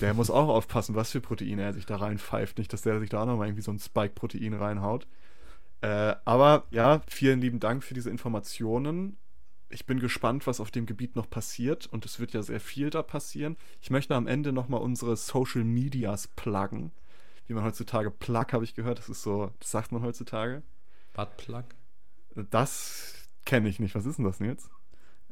[0.00, 2.58] der muss auch aufpassen, was für Proteine er sich da reinpfeift.
[2.58, 5.06] Nicht, dass der sich da auch nochmal irgendwie so ein Spike-Protein reinhaut.
[5.82, 9.16] Äh, aber ja, vielen lieben Dank für diese Informationen.
[9.68, 12.90] Ich bin gespannt, was auf dem Gebiet noch passiert und es wird ja sehr viel
[12.90, 13.56] da passieren.
[13.80, 16.92] Ich möchte am Ende nochmal unsere Social Medias pluggen.
[17.46, 18.98] Wie man heutzutage Plug, habe ich gehört.
[18.98, 20.62] Das ist so, das sagt man heutzutage.
[21.12, 21.64] Buttplug?
[22.50, 23.94] Das kenne ich nicht.
[23.94, 24.70] Was ist denn das denn jetzt?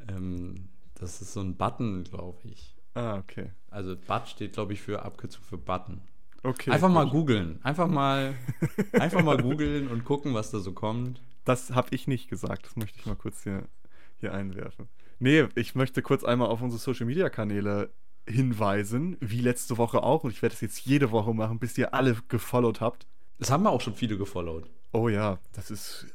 [0.09, 2.80] Ähm, das ist so ein Button, glaube ich.
[2.95, 3.51] Ah, okay.
[3.71, 6.01] Also Butt steht, glaube ich, für Abkürzung für Button.
[6.43, 6.71] Okay.
[6.71, 7.61] Einfach mal googeln.
[7.63, 8.35] Einfach mal,
[8.93, 11.23] einfach mal googeln und gucken, was da so kommt.
[11.45, 12.67] Das habe ich nicht gesagt.
[12.67, 13.69] Das möchte ich mal kurz hier,
[14.17, 14.89] hier einwerfen.
[15.19, 17.91] Nee, ich möchte kurz einmal auf unsere Social Media Kanäle
[18.27, 20.25] hinweisen, wie letzte Woche auch.
[20.25, 23.07] Und ich werde es jetzt jede Woche machen, bis ihr alle gefollowt habt.
[23.39, 24.71] Das haben wir auch schon viele gefollowt.
[24.93, 26.07] Oh ja, das ist.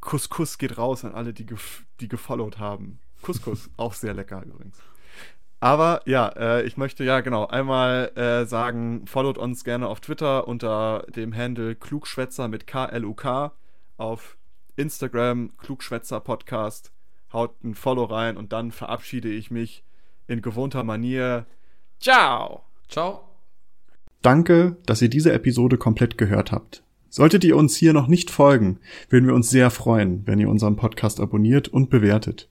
[0.00, 3.00] Kuss, Kuss geht raus an alle, die, gef die gefollowt haben.
[3.22, 4.78] Couscous, auch sehr lecker übrigens.
[5.64, 10.46] Aber ja, äh, ich möchte ja genau einmal äh, sagen, followt uns gerne auf Twitter
[10.46, 13.50] unter dem Handle Klugschwätzer mit K-L-U-K,
[13.96, 14.36] auf
[14.76, 16.92] Instagram Klugschwätzer Podcast.
[17.32, 19.84] Haut ein Follow rein und dann verabschiede ich mich
[20.26, 21.46] in gewohnter Manier.
[21.98, 22.64] Ciao!
[22.86, 23.24] Ciao!
[24.20, 26.82] Danke, dass ihr diese Episode komplett gehört habt.
[27.08, 30.76] Solltet ihr uns hier noch nicht folgen, würden wir uns sehr freuen, wenn ihr unseren
[30.76, 32.50] Podcast abonniert und bewertet.